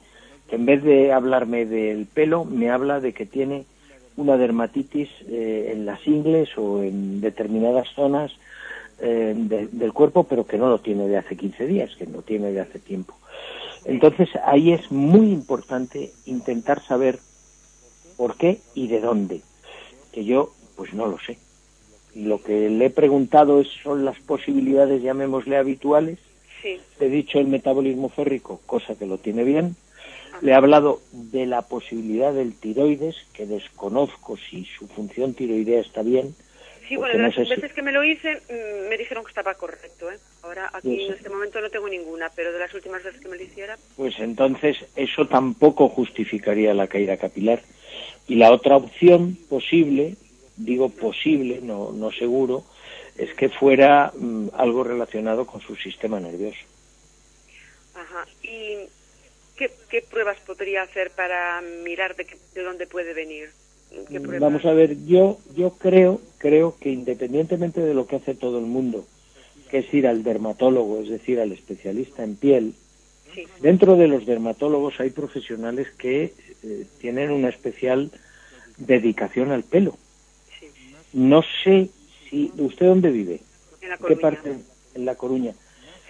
que 0.50 0.56
en 0.56 0.66
vez 0.66 0.82
de 0.82 1.14
hablarme 1.14 1.68
del 1.68 2.08
pelo, 2.08 2.46
me 2.46 2.72
habla 2.72 3.00
de 3.00 3.14
que 3.14 3.28
tiene 3.28 3.66
una 4.18 4.38
dermatitis 4.38 5.10
eh, 5.30 5.70
en 5.72 5.86
las 5.86 6.08
ingles 6.08 6.50
o 6.58 6.82
en 6.82 7.22
determinadas 7.22 7.90
zonas 7.90 8.32
eh, 9.02 9.34
de- 9.36 9.68
del 9.68 9.94
cuerpo, 9.94 10.24
pero 10.26 10.46
que 10.46 10.58
no 10.58 10.70
lo 10.70 10.80
tiene 10.80 11.08
de 11.08 11.18
hace 11.18 11.36
15 11.36 11.66
días, 11.66 11.96
que 11.98 12.06
no 12.06 12.22
tiene 12.22 12.52
de 12.52 12.62
hace 12.62 12.80
tiempo. 12.80 13.16
Entonces 13.86 14.30
ahí 14.46 14.72
es 14.74 14.92
muy 14.92 15.32
importante 15.32 16.14
intentar 16.26 16.86
saber 16.86 17.20
por 18.16 18.38
qué 18.38 18.62
y 18.76 18.88
de 18.88 19.00
dónde, 19.00 19.42
que 20.12 20.24
yo 20.24 20.54
pues 20.76 20.94
no 20.94 21.08
lo 21.08 21.18
sé. 21.20 21.38
Lo 22.14 22.44
que 22.44 22.70
le 22.70 22.86
he 22.86 22.90
preguntado 22.90 23.62
es, 23.62 23.68
son 23.84 24.04
las 24.06 24.20
posibilidades, 24.20 25.02
llamémosle 25.02 25.58
habituales, 25.58 26.20
Sí. 26.62 26.80
le 27.00 27.08
he 27.08 27.10
dicho 27.10 27.40
el 27.40 27.48
metabolismo 27.48 28.10
férrico, 28.10 28.62
cosa 28.68 28.96
que 28.96 29.08
lo 29.08 29.18
tiene 29.18 29.44
bien. 29.44 29.76
Le 30.42 30.52
he 30.52 30.56
hablado 30.56 31.02
de 31.12 31.46
la 31.46 31.64
posibilidad 31.64 32.34
del 32.34 32.56
tiroides, 32.56 33.16
que 33.34 33.46
desconozco 33.48 34.38
si 34.38 34.66
su 34.66 34.88
función 34.88 35.34
tiroidea 35.34 35.80
está 35.82 36.04
bien. 36.04 36.36
Sí, 36.92 36.98
porque 36.98 37.12
bueno, 37.18 37.18
de 37.18 37.18
no 37.20 37.28
las 37.28 37.36
sé 37.36 37.56
si- 37.56 37.62
veces 37.62 37.74
que 37.74 37.82
me 37.82 37.92
lo 37.94 38.04
hice, 38.04 38.42
mm, 38.50 38.90
me 38.90 38.98
dijeron 38.98 39.24
que 39.24 39.30
estaba 39.30 39.56
correcto, 39.56 40.12
¿eh? 40.12 40.20
Ahora, 40.42 40.70
aquí 40.74 40.90
sí. 40.90 41.06
en 41.08 41.14
este 41.14 41.30
momento 41.30 41.62
no 41.62 41.70
tengo 41.70 41.88
ninguna, 41.88 42.30
pero 42.36 42.52
de 42.52 42.60
las 42.60 42.74
últimas 42.74 43.02
veces 43.04 43.22
que 43.22 43.30
me 43.30 43.38
lo 43.38 43.44
hiciera, 43.44 43.78
Pues 43.96 44.14
entonces 44.20 44.78
eso 44.96 45.28
tampoco 45.28 45.88
justificaría 45.90 46.74
la 46.74 46.88
caída 46.88 47.16
capilar. 47.18 47.64
Y 48.28 48.36
la 48.36 48.52
otra 48.52 48.76
opción 48.76 49.38
posible, 49.50 50.18
digo 50.58 50.90
posible, 50.90 51.60
no, 51.62 51.92
no 51.94 52.12
seguro, 52.12 52.66
es 53.16 53.34
que 53.36 53.50
fuera 53.50 54.12
mm, 54.16 54.50
algo 54.54 54.84
relacionado 54.84 55.46
con 55.48 55.62
su 55.62 55.76
sistema 55.78 56.20
nervioso. 56.20 56.60
Ajá. 57.94 58.26
¿Y 58.44 58.90
qué, 59.56 59.72
qué 59.90 60.02
pruebas 60.02 60.40
podría 60.42 60.84
hacer 60.84 61.12
para 61.12 61.62
mirar 61.62 62.16
de, 62.18 62.26
qué- 62.26 62.40
de 62.54 62.64
dónde 62.64 62.88
puede 62.88 63.14
venir? 63.14 63.54
¿Qué 64.10 64.20
Mm? 64.20 64.40
Vamos 64.40 64.66
a 64.66 64.74
ver, 64.74 65.06
yo, 65.06 65.38
yo 65.56 65.72
creo, 65.72 66.22
creo 66.38 66.76
que 66.80 66.90
independientemente 66.92 67.82
de 67.82 67.94
lo 67.94 68.08
que 68.08 68.18
hace 68.18 68.36
todo 68.36 68.60
el 68.60 68.66
mundo, 68.66 69.06
que 69.70 69.80
es 69.80 69.94
ir 69.94 70.08
al 70.08 70.24
dermatólogo, 70.24 71.02
es 71.02 71.10
decir, 71.10 71.40
al 71.40 71.52
especialista 71.52 72.24
en 72.24 72.36
piel, 72.36 72.74
Sí. 73.34 73.46
dentro 73.62 73.96
de 73.96 74.10
los 74.10 74.26
dermatólogos 74.26 75.00
hay 75.00 75.10
profesionales 75.10 75.88
que 75.98 76.34
eh, 76.64 76.86
tienen 77.00 77.32
una 77.32 77.48
especial 77.48 78.12
dedicación 78.78 79.52
al 79.52 79.64
pelo. 79.64 79.96
Sí. 80.60 80.66
No 81.14 81.42
sé 81.64 81.90
si 82.30 82.52
usted 82.58 82.88
dónde 82.88 83.10
vive, 83.10 83.40
En 83.82 83.88
la 83.90 83.96
¿qué 83.98 84.02
Coruña. 84.04 84.22
parte 84.22 84.54
en 84.96 85.06
la 85.06 85.16
Coruña. 85.16 85.54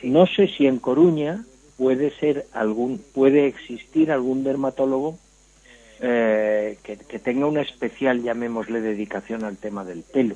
No 0.02 0.26
sé 0.26 0.48
si 0.48 0.66
en 0.66 0.80
Coruña 0.80 1.46
puede 1.78 2.10
ser 2.10 2.48
algún, 2.54 2.98
puede 3.14 3.46
existir 3.46 4.12
algún 4.12 4.44
dermatólogo 4.44 5.20
eh, 6.02 6.78
que, 6.84 6.98
que 6.98 7.20
tenga 7.20 7.46
una 7.46 7.62
especial, 7.62 8.24
llamémosle, 8.24 8.82
dedicación 8.82 9.44
al 9.44 9.58
tema 9.58 9.86
del 9.86 10.04
pelo. 10.04 10.36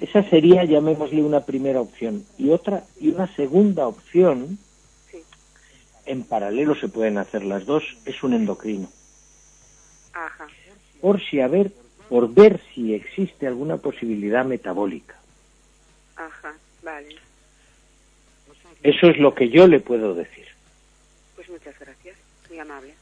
Esa 0.00 0.22
sería, 0.28 0.64
llamémosle, 0.64 1.22
una 1.22 1.40
primera 1.46 1.80
opción. 1.80 2.26
Y 2.36 2.50
otra, 2.50 2.84
y 3.00 3.08
una 3.08 3.26
segunda 3.34 3.86
opción, 3.86 4.58
Sí. 5.10 5.22
en 6.06 6.24
paralelo 6.24 6.74
se 6.74 6.88
pueden 6.88 7.16
hacer 7.18 7.44
las 7.44 7.64
dos, 7.64 7.82
es 8.04 8.22
un 8.22 8.34
endocrino. 8.34 8.90
Ajá. 10.12 10.46
Por 11.00 11.20
si 11.20 11.40
a 11.40 11.48
ver, 11.48 11.72
por 12.08 12.32
ver 12.32 12.60
si 12.74 12.94
existe 12.94 13.46
alguna 13.46 13.78
posibilidad 13.78 14.44
metabólica. 14.44 15.16
Ajá. 16.16 16.52
Vale. 16.82 17.16
Eso 18.82 19.08
es 19.08 19.16
lo 19.18 19.34
que 19.34 19.48
yo 19.48 19.66
le 19.66 19.80
puedo 19.80 20.14
decir. 20.14 20.44
Pues 21.36 21.48
muchas 21.48 21.78
gracias, 21.78 22.16
muy 22.50 22.58
amable. 22.58 22.94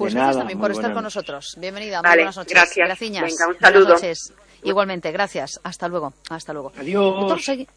Pues 0.00 0.14
gracias 0.14 0.28
nada, 0.36 0.40
también 0.40 0.58
muy 0.58 0.62
por 0.64 0.70
estar 0.72 0.82
buenas 0.84 0.94
con 0.96 1.04
nosotros. 1.04 1.56
Bienvenida, 1.58 1.98
muy 2.02 2.08
Vale, 2.08 2.22
buenas 2.22 2.36
noches. 2.36 2.52
gracias. 2.52 2.86
Graciñas. 2.86 3.22
Venga, 3.24 3.46
un 3.46 3.52
Buenas 3.54 3.72
saludo. 3.72 3.94
noches. 3.94 4.32
Igualmente, 4.62 5.10
gracias. 5.12 5.60
Hasta 5.62 5.88
luego. 5.88 6.12
Hasta 6.28 6.52
luego. 6.52 6.72
Adiós. 6.78 7.20
Doctor, 7.20 7.38
segui- 7.38 7.68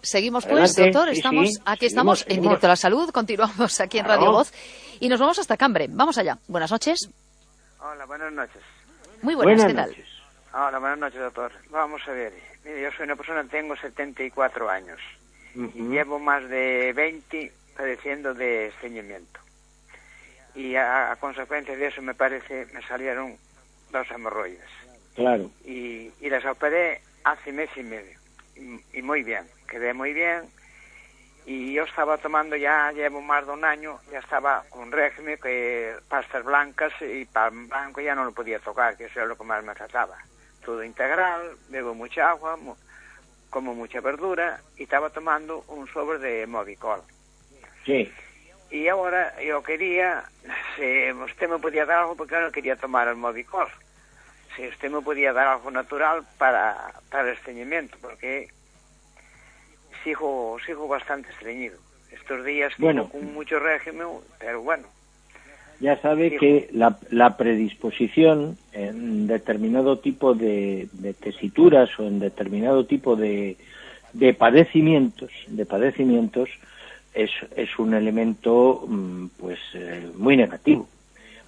Seguimos 0.00 0.46
pues, 0.46 0.76
doctor, 0.76 1.08
estamos 1.08 1.48
sí, 1.48 1.58
aquí 1.64 1.88
seguimos, 1.88 2.20
estamos 2.20 2.24
en 2.28 2.40
directo 2.42 2.66
a 2.66 2.70
la 2.70 2.76
salud, 2.76 3.10
continuamos 3.10 3.80
aquí 3.80 3.98
en 3.98 4.04
Claro. 4.04 4.20
Radio 4.20 4.32
Voz 4.32 4.52
y 5.00 5.08
nos 5.08 5.18
vamos 5.18 5.38
hasta 5.40 5.56
Cambre. 5.56 5.86
Vamos 5.90 6.16
allá. 6.18 6.38
Buenas 6.46 6.70
noches. 6.70 7.10
Hola, 7.80 8.04
buenas 8.06 8.32
noches. 8.32 8.62
Muy 9.22 9.34
buenas, 9.34 9.56
Buenas 9.56 9.66
¿qué 9.66 9.74
tal? 9.74 9.88
noches. 9.90 10.08
Hola, 10.54 10.78
buenas 10.78 10.98
noches, 10.98 11.20
doctor. 11.20 11.52
Vamos 11.70 12.00
a 12.06 12.12
ver. 12.12 12.32
Mire, 12.64 12.82
yo 12.82 12.88
soy 12.96 13.04
una 13.06 13.16
persona, 13.16 13.44
tengo 13.44 13.76
74 13.76 14.70
años. 14.70 14.98
Y 15.54 15.60
Ujú. 15.62 15.90
llevo 15.92 16.18
más 16.20 16.48
de 16.48 16.92
20 16.94 17.52
padeciendo 17.76 18.32
de 18.34 18.68
estreñimiento. 18.68 19.40
Y 20.54 20.74
a, 20.76 21.12
a 21.12 21.16
consecuencia 21.16 21.76
de 21.76 21.86
eso, 21.86 22.02
me 22.02 22.14
parece, 22.14 22.66
me 22.72 22.82
salieron 22.82 23.36
dos 23.90 24.10
hemorroides. 24.10 24.68
Claro. 25.14 25.50
Y, 25.64 26.12
y 26.20 26.30
las 26.30 26.44
operé 26.44 27.00
hace 27.24 27.52
mes 27.52 27.70
y 27.76 27.82
medio. 27.82 28.18
Y, 28.56 28.98
y 28.98 29.02
muy 29.02 29.22
bien, 29.22 29.48
quedé 29.68 29.92
muy 29.94 30.12
bien. 30.12 30.42
Y 31.46 31.72
yo 31.72 31.84
estaba 31.84 32.18
tomando 32.18 32.56
ya, 32.56 32.92
llevo 32.92 33.22
más 33.22 33.46
de 33.46 33.52
un 33.52 33.64
año, 33.64 33.98
ya 34.12 34.18
estaba 34.18 34.64
con 34.68 34.92
régimen, 34.92 35.38
que 35.42 35.96
pastas 36.08 36.44
blancas 36.44 36.92
y 37.00 37.24
pan 37.24 37.68
blanco 37.68 38.00
ya 38.02 38.14
no 38.14 38.24
lo 38.24 38.32
podía 38.32 38.58
tocar, 38.58 38.96
que 38.96 39.04
eso 39.06 39.22
es 39.22 39.28
lo 39.28 39.36
que 39.36 39.44
más 39.44 39.64
me 39.64 39.74
trataba. 39.74 40.18
Todo 40.64 40.84
integral, 40.84 41.56
bebo 41.70 41.94
mucha 41.94 42.28
agua, 42.30 42.56
mu- 42.56 42.76
como 43.48 43.74
mucha 43.74 44.00
verdura 44.02 44.60
y 44.76 44.82
estaba 44.82 45.08
tomando 45.08 45.64
un 45.68 45.86
sobre 45.88 46.18
de 46.18 46.46
Movicol. 46.46 47.00
Sí. 47.86 48.12
Y 48.70 48.88
ahora 48.88 49.34
yo 49.42 49.62
quería, 49.62 50.24
si 50.76 51.12
usted 51.12 51.48
me 51.48 51.58
podía 51.58 51.86
dar 51.86 52.00
algo, 52.00 52.16
porque 52.16 52.34
yo 52.34 52.40
no 52.42 52.52
quería 52.52 52.76
tomar 52.76 53.08
el 53.08 53.16
Movicol. 53.16 53.68
Si 54.56 54.66
usted 54.66 54.90
me 54.90 55.00
podía 55.00 55.32
dar 55.32 55.48
algo 55.48 55.70
natural 55.70 56.22
para, 56.36 56.92
para 57.10 57.28
el 57.28 57.34
estreñimiento, 57.36 57.96
porque 58.02 58.48
sigo, 60.04 60.58
sigo 60.66 60.88
bastante 60.88 61.30
estreñido. 61.30 61.78
Estos 62.10 62.44
días 62.44 62.72
Bueno. 62.78 63.08
con 63.08 63.32
mucho 63.32 63.58
régimen, 63.58 64.06
pero 64.38 64.62
bueno, 64.62 64.86
Ya 65.80 65.96
sabe 66.00 66.36
que 66.36 66.68
la, 66.72 66.98
la 67.10 67.36
predisposición 67.36 68.58
en 68.72 69.26
determinado 69.26 69.98
tipo 69.98 70.34
de, 70.34 70.88
de 70.92 71.14
tesituras 71.14 71.88
o 71.98 72.04
en 72.06 72.18
determinado 72.18 72.84
tipo 72.84 73.14
de, 73.14 73.56
de 74.12 74.34
padecimientos, 74.34 75.30
de 75.46 75.64
padecimientos, 75.66 76.48
es, 77.24 77.78
un 77.78 77.94
elemento 77.94 78.84
mm, 78.86 79.26
pues 79.38 79.58
eh, 79.74 80.10
muy 80.16 80.36
negativo. 80.36 80.88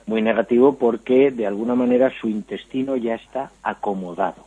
Muy 0.07 0.23
negativo 0.23 0.77
porque 0.77 1.31
de 1.31 1.47
alguna 1.47 1.75
manera 1.75 2.11
su 2.21 2.29
intestino 2.29 2.97
ya 2.97 3.15
está 3.15 3.51
acomodado. 3.63 4.47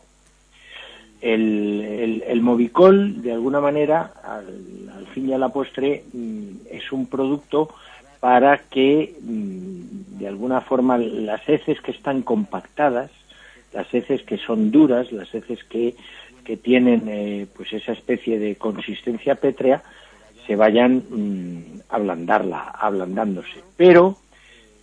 El, 1.22 2.22
el, 2.28 2.42
Movicol, 2.42 3.22
de 3.22 3.32
alguna 3.32 3.62
manera, 3.62 4.12
al, 4.24 4.92
al 4.94 5.08
fin 5.08 5.30
y 5.30 5.34
a 5.34 5.38
la 5.38 5.50
postre, 5.50 6.04
mm, 6.12 6.68
es 6.70 6.92
un 6.92 7.06
producto 7.06 7.70
para 8.20 8.58
que, 8.58 9.16
mm, 9.22 10.20
de 10.20 10.28
alguna 10.28 10.62
forma, 10.62 10.98
las 10.98 11.48
heces 11.48 11.80
que 11.82 11.92
están 11.92 12.24
compactadas, 12.24 13.12
las 13.74 13.92
heces 13.94 14.24
que 14.24 14.38
son 14.38 14.72
duras, 14.72 15.12
las 15.12 15.34
heces 15.34 15.64
que, 15.64 15.96
que 16.44 16.58
tienen 16.58 17.04
eh, 17.08 17.48
pues 17.56 17.72
esa 17.74 17.94
especie 17.94 18.38
de 18.38 18.56
consistencia 18.56 19.36
pétrea, 19.36 19.82
se 20.48 20.56
vayan 20.56 21.04
mm, 21.10 21.80
ablandarla, 21.90 22.70
ablandándose. 22.70 23.62
Pero, 23.78 24.18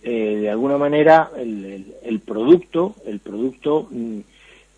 eh, 0.03 0.37
de 0.41 0.49
alguna 0.49 0.77
manera, 0.77 1.29
el, 1.37 1.93
el- 2.03 2.19
producto, 2.19 2.95
el 3.05 3.19
producto 3.19 3.87
mm, 3.91 4.19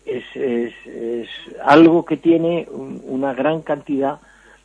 es, 0.06 0.24
es, 0.36 0.74
algo 1.64 2.04
que 2.04 2.16
tiene 2.16 2.66
un- 2.70 3.00
una 3.06 3.32
gran 3.34 3.62
cantidad 3.62 4.18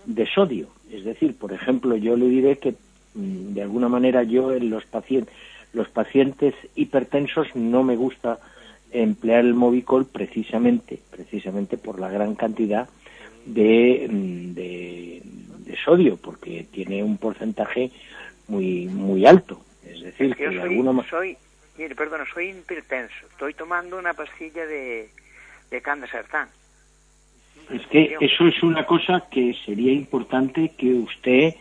de 0.05 0.25
sodio. 0.27 0.67
Es 0.91 1.03
decir, 1.05 1.35
por 1.37 1.53
ejemplo, 1.53 1.95
yo 1.95 2.15
le 2.17 2.27
diré 2.27 2.57
que 2.57 2.73
mm, 3.15 3.53
de 3.53 3.61
alguna 3.61 3.87
manera 3.89 4.23
yo 4.23 4.51
en 4.53 4.69
los 4.69 4.85
pacientes, 4.85 5.33
los 5.73 5.87
pacientes 5.89 6.55
hipertensos 6.75 7.47
no 7.55 7.83
me 7.83 7.95
gusta 7.95 8.39
emplear 8.91 9.45
el 9.45 9.53
Movicol 9.53 10.05
precisamente, 10.05 10.99
precisamente 11.11 11.77
por 11.77 11.99
la 11.99 12.09
gran 12.09 12.33
cantidad 12.35 12.89
de, 13.45 14.07
de, 14.55 15.21
de 15.69 15.77
sodio, 15.77 16.17
porque 16.17 16.65
tiene 16.71 17.03
un 17.03 17.17
porcentaje 17.17 17.91
muy 18.47 18.85
muy 18.87 19.25
alto. 19.25 19.61
Es 19.85 20.01
decir, 20.01 20.35
que 20.35 20.45
yo 20.45 20.61
soy, 20.61 20.81
ma- 20.81 21.05
soy, 21.09 21.37
mire, 21.77 21.95
perdona, 21.95 22.25
soy 22.33 22.49
hipertenso. 22.49 23.25
Estoy 23.31 23.53
tomando 23.53 23.97
una 23.97 24.13
pastilla 24.13 24.65
de, 24.65 25.09
de 25.69 25.81
candasertán. 25.81 26.49
Es 27.71 27.85
que 27.87 28.17
eso 28.19 28.47
es 28.47 28.63
una 28.63 28.85
cosa 28.85 29.25
que 29.29 29.55
sería 29.65 29.91
importante 29.91 30.71
que 30.75 30.93
usted 30.93 31.53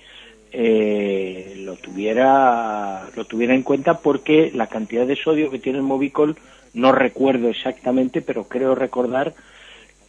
eh, 0.52 1.54
lo 1.58 1.76
tuviera 1.76 3.10
lo 3.14 3.26
tuviera 3.26 3.54
en 3.54 3.62
cuenta 3.62 3.98
porque 4.00 4.50
la 4.54 4.68
cantidad 4.68 5.06
de 5.06 5.16
sodio 5.16 5.50
que 5.50 5.58
tiene 5.58 5.78
el 5.78 5.84
Movicol 5.84 6.36
no 6.72 6.92
recuerdo 6.92 7.48
exactamente, 7.50 8.22
pero 8.22 8.44
creo 8.48 8.74
recordar 8.74 9.34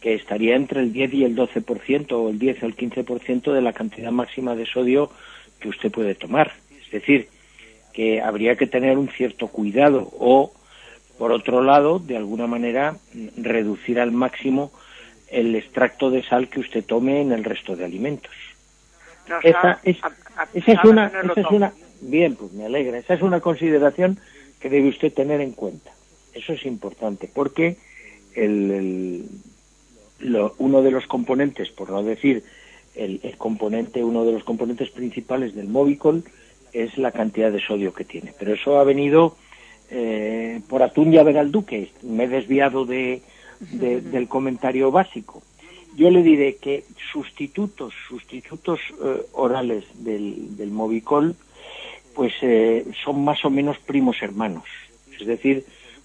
que 0.00 0.14
estaría 0.14 0.56
entre 0.56 0.80
el 0.80 0.92
10 0.92 1.12
y 1.14 1.24
el 1.24 1.36
12% 1.36 2.12
o 2.12 2.30
el 2.30 2.38
10 2.38 2.62
o 2.62 2.66
el 2.66 2.76
15% 2.76 3.52
de 3.52 3.60
la 3.60 3.72
cantidad 3.72 4.10
máxima 4.10 4.56
de 4.56 4.66
sodio 4.66 5.10
que 5.60 5.68
usted 5.68 5.90
puede 5.90 6.14
tomar. 6.14 6.52
Es 6.84 6.90
decir, 6.90 7.28
que 7.92 8.20
habría 8.20 8.56
que 8.56 8.66
tener 8.66 8.96
un 8.96 9.08
cierto 9.08 9.48
cuidado 9.48 10.08
o, 10.18 10.52
por 11.18 11.32
otro 11.32 11.62
lado, 11.62 11.98
de 11.98 12.16
alguna 12.16 12.46
manera, 12.46 12.96
reducir 13.36 14.00
al 14.00 14.10
máximo 14.12 14.72
el 15.28 15.54
extracto 15.54 16.10
de 16.10 16.22
sal 16.22 16.48
que 16.48 16.60
usted 16.60 16.84
tome 16.84 17.20
en 17.20 17.32
el 17.32 17.44
resto 17.44 17.76
de 17.76 17.84
alimentos. 17.84 18.32
No, 19.28 19.38
Esa 19.50 19.80
es, 19.84 20.02
a- 20.02 20.06
a- 20.36 20.48
esa 20.54 20.72
es 20.72 20.78
sal 20.78 20.88
una, 20.88 21.06
esa 21.32 21.40
es 21.40 21.46
una, 21.56 21.72
bien, 22.00 22.36
pues 22.36 22.52
me 22.52 22.64
alegra, 22.64 22.98
esa 22.98 23.14
es 23.14 23.22
una 23.22 23.40
consideración 23.40 24.18
que 24.58 24.70
debe 24.70 24.88
usted 24.88 25.12
tener 25.12 25.40
en 25.40 25.52
cuenta. 25.52 25.90
Eso 26.34 26.52
es 26.54 26.64
importante, 26.64 27.28
porque 27.32 27.76
el, 28.34 28.70
el- 28.70 29.24
lo- 30.20 30.54
uno 30.58 30.82
de 30.82 30.90
los 30.90 31.06
componentes, 31.06 31.70
por 31.70 31.90
no 31.90 32.02
decir 32.02 32.42
el, 32.94 33.20
el 33.22 33.36
componente, 33.36 34.02
uno 34.04 34.24
de 34.24 34.32
los 34.32 34.44
componentes 34.44 34.90
principales 34.90 35.54
del 35.54 35.68
Movicol 35.68 36.24
es 36.72 36.96
la 36.98 37.12
cantidad 37.12 37.50
de 37.50 37.60
sodio 37.60 37.92
que 37.92 38.04
tiene. 38.04 38.32
Pero 38.38 38.54
eso 38.54 38.78
ha 38.78 38.84
venido 38.84 39.36
eh, 39.90 40.60
por 40.68 40.82
atún 40.82 41.10
verá 41.10 41.40
el 41.40 41.50
duque. 41.50 41.90
Me 42.02 42.24
he 42.24 42.28
desviado 42.28 42.84
de, 42.84 43.22
de- 43.60 44.00
del 44.00 44.28
comentario 44.28 44.90
básico. 44.90 45.42
Yo 45.96 46.10
le 46.10 46.22
diré 46.22 46.56
que 46.56 46.84
sustitutos, 47.12 47.92
sustitutos 48.08 48.78
eh, 49.02 49.22
orales 49.32 49.84
del, 49.94 50.56
del 50.56 50.70
Movicol, 50.70 51.34
pues 52.14 52.32
eh, 52.42 52.84
son 53.04 53.24
más 53.24 53.44
o 53.44 53.50
menos 53.50 53.78
primos 53.78 54.16
hermanos. 54.22 54.64
Es 55.18 55.26
decir, 55.26 55.64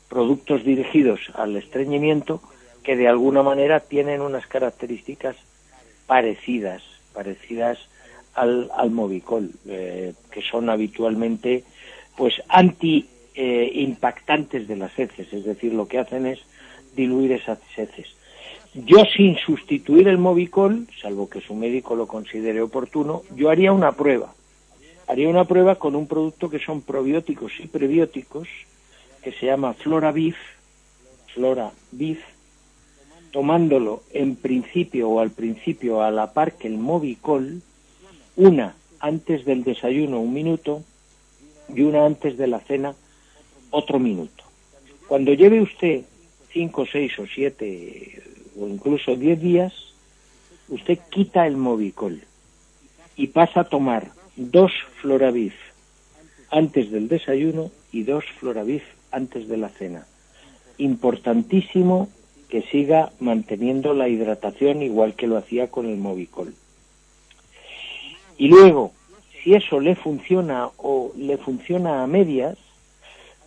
productos 0.09 0.63
dirigidos 0.63 1.20
al 1.36 1.55
estreñimiento 1.55 2.41
que 2.86 2.96
de 2.96 3.08
alguna 3.08 3.42
manera 3.42 3.80
tienen 3.80 4.22
unas 4.22 4.46
características 4.46 5.36
parecidas, 6.06 6.84
parecidas 7.14 7.80
al, 8.36 8.70
al 8.78 8.92
Movicol, 8.92 9.50
eh, 9.68 10.14
que 10.30 10.42
son 10.42 10.70
habitualmente 10.70 11.64
pues 12.16 12.36
anti 12.48 13.10
eh, 13.34 13.72
impactantes 13.74 14.68
de 14.68 14.76
las 14.76 14.98
heces, 14.98 15.34
es 15.34 15.44
decir, 15.44 15.74
lo 15.74 15.88
que 15.88 15.98
hacen 15.98 16.28
es 16.28 16.40
diluir 16.96 17.32
esas 17.32 17.60
heces. 17.76 18.16
Yo 18.76 19.04
sin 19.06 19.36
sustituir 19.38 20.08
el 20.08 20.20
Movicol, 20.20 20.88
salvo 21.02 21.28
que 21.28 21.42
su 21.42 21.56
médico 21.56 21.96
lo 21.96 22.08
considere 22.08 22.62
oportuno, 22.62 23.24
yo 23.36 23.50
haría 23.50 23.72
una 23.72 23.94
prueba. 23.94 24.34
Haría 25.08 25.30
una 25.30 25.46
prueba 25.46 25.76
con 25.76 25.96
un 25.96 26.08
producto 26.08 26.50
que 26.50 26.60
son 26.60 26.82
probióticos 26.82 27.54
y 27.60 27.68
prebióticos, 27.68 28.48
que 29.24 29.32
se 29.32 29.48
llama 29.48 29.74
Flora 29.74 30.12
Beef, 30.12 30.36
Flora 31.34 31.72
Beef, 31.92 32.20
tomándolo 33.36 34.02
en 34.14 34.38
principio 34.38 35.10
o 35.10 35.20
al 35.20 35.30
principio 35.30 36.02
a 36.02 36.10
la 36.10 36.32
par 36.32 36.54
que 36.54 36.70
el 36.70 36.78
Movicol, 36.78 37.62
una 38.38 38.78
antes 39.02 39.44
del 39.44 39.66
desayuno 39.66 40.22
un 40.22 40.34
minuto 40.34 40.84
y 41.68 41.82
una 41.82 42.06
antes 42.06 42.38
de 42.38 42.48
la 42.48 42.62
cena 42.62 42.96
otro 43.72 44.00
minuto. 44.00 44.46
Cuando 45.10 45.34
lleve 45.34 45.62
usted 45.62 46.06
cinco, 46.54 46.86
seis 46.90 47.20
o 47.20 47.26
siete 47.28 48.24
o 48.58 48.70
incluso 48.70 49.18
diez 49.18 49.42
días, 49.42 49.74
usted 50.70 50.98
quita 51.10 51.46
el 51.46 51.58
Movicol 51.58 52.22
y 53.18 53.28
pasa 53.28 53.60
a 53.60 53.64
tomar 53.66 54.12
dos 54.38 54.72
Floraviv 55.02 55.56
antes 56.52 56.90
del 56.90 57.10
desayuno 57.10 57.70
y 57.92 58.04
dos 58.04 58.24
Floraviv 58.40 58.84
antes 59.12 59.50
de 59.50 59.58
la 59.58 59.68
cena. 59.68 60.08
Importantísimo 60.78 62.08
que 62.56 62.62
siga 62.62 63.12
manteniendo 63.20 63.93
la 63.93 64.08
hidratación 64.08 64.82
igual 64.82 65.14
que 65.14 65.28
lo 65.28 65.36
hacía 65.36 65.70
con 65.70 65.88
el 65.88 65.97
Movicol. 65.97 66.53
Y 68.38 68.47
luego, 68.47 68.93
si 69.43 69.56
eso 69.56 69.82
le 69.82 69.93
funciona 69.97 70.70
o 70.78 71.12
le 71.18 71.38
funciona 71.38 72.01
a 72.01 72.08
medias, 72.08 72.58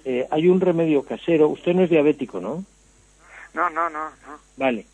eh, 0.05 0.27
hay 0.31 0.49
un 0.49 0.61
remedio 0.61 1.05
casero. 1.05 1.49
Usted 1.49 1.73
no 1.75 1.85
es 1.85 1.89
diabético, 1.89 2.39
¿no? 2.39 2.67
No, 3.55 3.71
no, 3.71 3.89
no, 3.89 4.11
no. 4.11 4.39
Vale. 4.59 4.85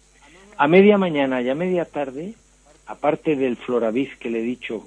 A 0.59 0.69
media 0.69 0.97
mañana 0.97 1.43
y 1.43 1.49
a 1.49 1.57
media 1.57 1.85
tarde, 1.85 2.35
aparte 2.87 3.35
del 3.35 3.57
Floraviz 3.57 4.17
que 4.21 4.31
le 4.31 4.39
he 4.39 4.43
dicho, 4.43 4.87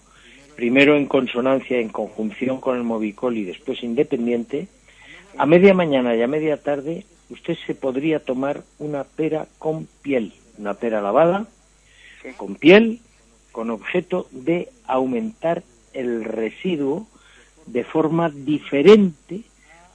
primero 0.56 0.96
en 0.96 1.06
consonancia, 1.06 1.80
en 1.80 1.90
conjunción 1.90 2.62
con 2.62 2.78
el 2.78 2.84
Movicol 2.84 3.36
y 3.36 3.44
después 3.44 3.84
independiente, 3.84 4.70
a 5.38 5.46
media 5.46 5.74
mañana 5.74 6.16
y 6.16 6.22
a 6.22 6.28
media 6.28 6.64
tarde 6.64 7.04
usted 7.30 7.56
se 7.66 7.76
podría 7.76 8.24
tomar 8.24 8.64
una 8.80 9.04
pera 9.04 9.48
con 9.60 9.86
piel, 10.02 10.34
una 10.58 10.74
pera 10.76 11.02
lavada, 11.02 11.46
con 12.38 12.56
piel, 12.56 13.02
con 13.52 13.70
objeto 13.70 14.28
de 14.32 14.70
aumentar 14.86 15.64
el 15.94 16.24
residuo 16.24 17.08
de 17.66 17.84
forma 17.84 18.30
diferente 18.30 19.42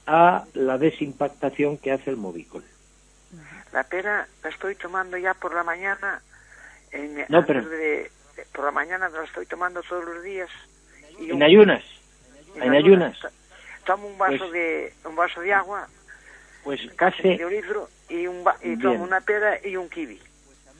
a 0.06 0.44
la 0.54 0.78
desimpactación 0.78 1.78
que 1.78 1.92
hace 1.92 2.10
el 2.10 2.16
Movicol. 2.16 2.64
La 3.72 3.84
pera 3.84 4.26
la 4.42 4.50
estoy 4.50 4.74
tomando 4.74 5.16
ya 5.16 5.32
por 5.34 5.54
la 5.54 5.62
mañana. 5.62 6.20
En, 6.90 7.14
No, 7.28 7.38
antes 7.38 7.46
pero- 7.46 7.68
de- 7.68 8.10
por 8.52 8.64
la 8.64 8.70
mañana 8.70 9.08
la 9.08 9.24
estoy 9.24 9.46
tomando 9.46 9.80
todos 9.82 10.04
los 10.04 10.22
días. 10.22 10.50
Y 11.18 11.30
En 11.30 11.36
un- 11.36 11.42
ayunas, 11.42 11.82
en 12.56 12.62
en 12.64 12.74
ayunas, 12.74 13.18
To- 13.20 13.28
Tomo 13.86 14.06
un 14.08 14.18
vaso 14.18 14.38
Pues- 14.38 14.52
de 14.52 14.94
un 15.04 15.16
vaso 15.16 15.40
de 15.40 15.52
agua, 15.54 15.88
pues 16.64 16.80
casi 16.96 17.22
litro 17.36 17.88
y 18.08 18.26
un 18.26 18.44
y 18.62 18.76
tomo 18.78 19.04
una 19.04 19.20
pera 19.20 19.58
y 19.66 19.76
un 19.76 19.88
kiwi. 19.88 20.20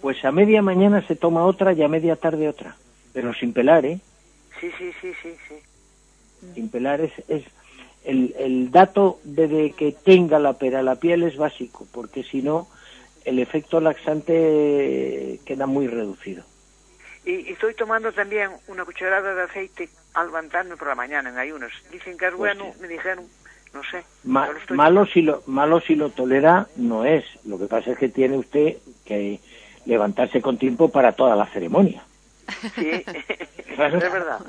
pues 0.01 0.25
a 0.25 0.33
media 0.33 0.63
mañana 0.63 1.07
se 1.07 1.17
toma 1.17 1.45
otra 1.45 1.73
y 1.73 1.83
a 1.83 1.89
media 1.89 2.17
tarde 2.17 2.49
otra, 2.49 2.77
pero 3.13 3.33
sin 3.35 3.53
pelar, 3.53 3.85
¿eh? 3.87 4.01
Sí, 4.61 4.71
sí, 4.79 4.93
sí, 5.01 5.13
sí, 5.23 5.37
sí. 5.49 5.55
Sin 6.55 6.69
pelar 6.71 7.01
es, 7.01 7.13
es 7.29 7.45
el, 8.05 8.35
el 8.39 8.71
dato 8.71 9.21
de, 9.25 9.49
de 9.49 9.73
que 9.73 9.93
tenga 9.93 10.39
la 10.39 10.55
pera 10.55 10.83
la 10.83 10.97
piel 10.97 11.23
es 11.23 11.37
básico, 11.37 11.87
porque 11.93 12.23
si 12.23 12.43
no 12.43 12.69
el 13.25 13.39
efecto 13.39 13.81
laxante 13.81 15.41
queda 15.45 15.67
muy 15.67 15.87
reducido. 15.87 16.45
Y, 17.25 17.49
y 17.49 17.53
estoy 17.53 17.75
tomando 17.75 18.13
también 18.13 18.51
una 18.67 18.85
cucharada 18.85 19.35
de 19.35 19.43
aceite 19.43 19.89
al 20.15 20.27
levantarme 20.27 20.77
por 20.77 20.89
la 20.89 20.97
mañana 20.97 21.31
en 21.31 21.39
ayunos. 21.39 21.73
Dicen 21.93 22.19
que 22.19 22.27
es 22.27 22.33
Pues 22.35 22.57
bueno, 22.57 22.73
sí. 22.75 22.83
me 22.83 22.89
dijeron, 22.89 23.25
no 23.73 23.83
sé. 23.85 24.05
Ma- 24.25 24.49
lo 24.69 24.75
malo 24.77 25.07
si 25.07 25.23
lo 25.23 25.43
malo 25.47 25.81
si 25.81 25.95
lo 25.95 26.11
tolera 26.11 26.67
no 26.77 27.05
es. 27.05 27.25
Lo 27.45 27.59
que 27.59 27.67
pasa 27.67 27.93
es 27.93 27.99
que 27.99 28.09
tiene 28.09 28.37
usted 28.39 28.77
que 29.05 29.41
levantarse 29.87 30.41
con 30.43 30.59
tiempo 30.59 30.91
para 30.91 31.13
toda 31.13 31.35
la 31.37 31.47
ceremonia. 31.47 32.03
Sí, 32.75 33.05
Claro. 33.75 33.99
es 34.05 34.13
verdad. 34.13 34.41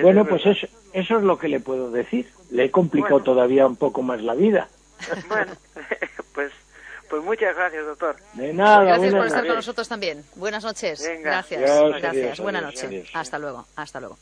Bueno, 0.00 0.24
pues 0.24 0.46
eso, 0.46 0.66
eso 0.92 1.18
es 1.18 1.22
lo 1.24 1.38
que 1.38 1.48
le 1.48 1.60
puedo 1.60 1.90
decir. 1.90 2.28
Le 2.50 2.64
he 2.64 2.70
complicado 2.70 3.16
Bueno. 3.18 3.24
todavía 3.24 3.66
un 3.66 3.76
poco 3.76 4.02
más 4.02 4.22
la 4.22 4.34
vida. 4.34 4.68
Bueno, 5.28 5.52
pues, 6.34 6.52
pues 7.10 7.22
muchas 7.22 7.54
gracias, 7.54 7.84
doctor. 7.86 8.16
De 8.34 8.52
nada, 8.52 8.82
Gracias 8.84 8.98
por 9.00 9.10
buenas 9.10 9.26
estar 9.26 9.40
con 9.42 9.48
noches. 9.48 9.56
nosotros 9.66 9.88
también. 9.88 10.24
Buenas 10.36 10.64
noches. 10.64 11.02
Venga. 11.06 11.30
Gracias. 11.30 11.60
Gracias. 11.60 12.04
adiós, 12.04 12.40
Buena 12.40 12.58
adiós, 12.60 12.74
noche. 12.74 12.86
adiós. 12.86 13.10
Hasta 13.14 13.38
luego. 13.38 13.66
Hasta 13.76 14.00
luego. 14.00 14.18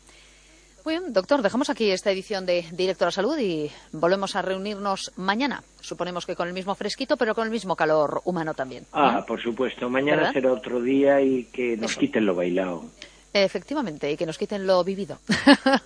Muy 0.87 1.01
bien, 1.01 1.13
doctor, 1.13 1.43
dejamos 1.43 1.69
aquí 1.69 1.91
esta 1.91 2.13
edición 2.13 2.47
de 2.47 2.65
Directo 2.71 3.03
a 3.05 3.09
la 3.09 3.11
Salud 3.11 3.37
y 3.39 3.69
volvemos 3.91 4.37
a 4.37 4.43
reunirnos 4.43 5.11
mañana. 5.17 5.65
Suponemos 5.81 6.27
que 6.27 6.37
con 6.37 6.47
el 6.47 6.55
mismo 6.55 6.77
fresquito, 6.77 7.17
pero 7.17 7.35
con 7.35 7.43
el 7.43 7.51
mismo 7.51 7.75
calor 7.75 8.23
humano 8.25 8.55
también. 8.55 8.87
Ah, 8.93 9.25
por 9.27 9.43
supuesto. 9.43 9.91
Mañana 9.91 10.19
¿Verdad? 10.19 10.33
será 10.35 10.53
otro 10.53 10.81
día 10.81 11.21
y 11.21 11.43
que 11.47 11.77
nos 11.77 11.91
Eso. 11.91 11.99
quiten 11.99 12.25
lo 12.25 12.37
bailado. 12.37 12.85
Efectivamente, 13.33 14.13
y 14.13 14.17
que 14.17 14.27
nos 14.27 14.39
quiten 14.39 14.65
lo 14.65 14.85
vivido. 14.85 15.19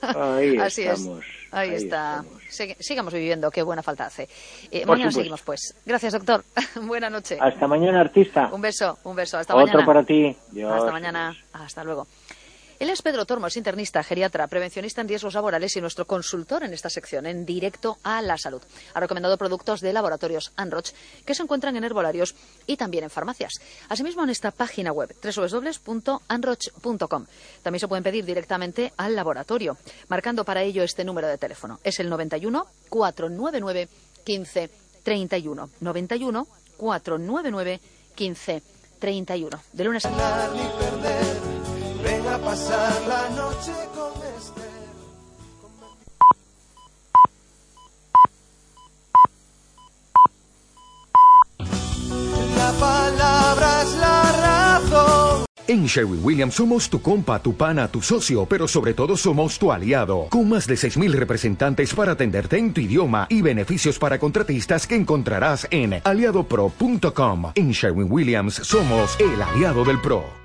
Ahí 0.03 0.57
Así 0.61 0.83
estamos, 0.83 1.25
es. 1.25 1.25
Ahí, 1.51 1.71
ahí 1.71 1.77
está. 1.77 2.23
estamos. 2.51 2.77
Sigamos 2.85 3.15
viviendo, 3.15 3.51
qué 3.51 3.63
buena 3.63 3.83
falta 3.83 4.05
hace. 4.05 4.29
Eh, 4.71 4.85
mañana 4.85 5.11
supuesto. 5.11 5.19
seguimos, 5.19 5.41
pues. 5.41 5.75
Gracias, 5.87 6.13
doctor. 6.13 6.45
Buena 6.83 7.09
noche. 7.09 7.39
Hasta 7.41 7.67
mañana, 7.67 8.01
artista. 8.03 8.51
Un 8.53 8.61
beso, 8.61 8.99
un 9.05 9.17
beso. 9.17 9.39
Hasta 9.39 9.55
Otro 9.55 9.67
mañana. 9.67 9.87
para 9.87 10.05
ti. 10.05 10.37
Dios. 10.51 10.71
Hasta 10.71 10.93
mañana. 10.93 11.35
Hasta 11.55 11.85
luego. 11.85 12.07
Él 12.81 12.89
es 12.89 13.03
Pedro 13.03 13.27
Tormo, 13.27 13.47
es 13.47 13.59
internista, 13.59 14.03
geriatra, 14.03 14.47
prevencionista 14.47 15.03
en 15.03 15.09
riesgos 15.09 15.35
laborales 15.35 15.77
y 15.77 15.83
nuestro 15.83 16.07
consultor 16.07 16.65
en 16.65 16.73
esta 16.73 16.89
sección, 16.89 17.27
en 17.27 17.45
directo 17.45 17.99
a 18.03 18.23
la 18.23 18.39
salud. 18.39 18.63
Ha 18.95 19.01
recomendado 19.01 19.37
productos 19.37 19.83
de 19.83 19.93
laboratorios 19.93 20.53
Anroch 20.57 20.89
que 21.27 21.35
se 21.35 21.43
encuentran 21.43 21.77
en 21.77 21.85
herbolarios 21.85 22.35
y 22.67 22.79
también 22.79 23.05
en 23.05 23.11
farmacias. 23.11 23.61
Asimismo, 23.91 24.25
en 24.25 24.31
esta 24.31 24.51
página 24.51 24.93
web, 24.93 25.15
www.anroch.com. 25.23 27.27
También 27.63 27.81
se 27.81 27.89
pueden 27.89 28.03
pedir 28.03 28.25
directamente 28.25 28.95
al 28.97 29.15
laboratorio, 29.15 29.77
marcando 30.09 30.47
para 30.47 30.63
ello 30.63 30.83
este 30.83 31.05
número 31.05 31.29
de 31.29 31.37
teléfono. 31.37 31.81
Es 31.85 32.01
el 32.01 32.09
91 32.09 32.67
499 32.89 33.89
15 34.25 34.71
31. 35.03 35.69
91 35.81 36.47
499 36.79 37.81
15 38.15 38.63
31. 38.99 39.63
De 39.71 39.85
lunes 39.85 40.07
a 40.07 40.51
Ven 42.03 42.27
a 42.27 42.39
pasar 42.39 42.93
la 43.07 43.29
noche 43.37 43.73
con 43.95 44.13
este. 44.37 44.81
La 52.57 52.73
palabra 52.79 53.83
es 53.83 53.95
la 53.99 54.33
razón. 54.43 55.45
En 55.67 55.87
Sherwin 55.87 56.21
Williams 56.25 56.55
somos 56.55 56.91
tu 56.91 57.01
compa, 57.01 57.41
tu 57.41 57.55
pana, 57.57 57.87
tu 57.87 58.03
socio, 58.03 58.45
pero 58.45 58.67
sobre 58.67 58.93
todo 58.93 59.17
somos 59.17 59.57
tu 59.57 59.71
aliado, 59.71 60.27
con 60.29 60.49
más 60.49 60.67
de 60.67 60.75
6.000 60.75 61.13
representantes 61.13 61.95
para 61.95 62.13
atenderte 62.13 62.59
en 62.59 62.73
tu 62.73 62.81
idioma 62.81 63.27
y 63.31 63.41
beneficios 63.41 63.97
para 63.97 64.19
contratistas 64.19 64.87
que 64.87 64.97
encontrarás 64.97 65.69
en 65.71 66.01
aliadopro.com. 66.03 67.53
En 67.55 67.71
Sherwin 67.71 68.11
Williams 68.11 68.55
somos 68.55 69.17
el 69.21 69.41
aliado 69.41 69.85
del 69.85 70.01
PRO. 70.01 70.25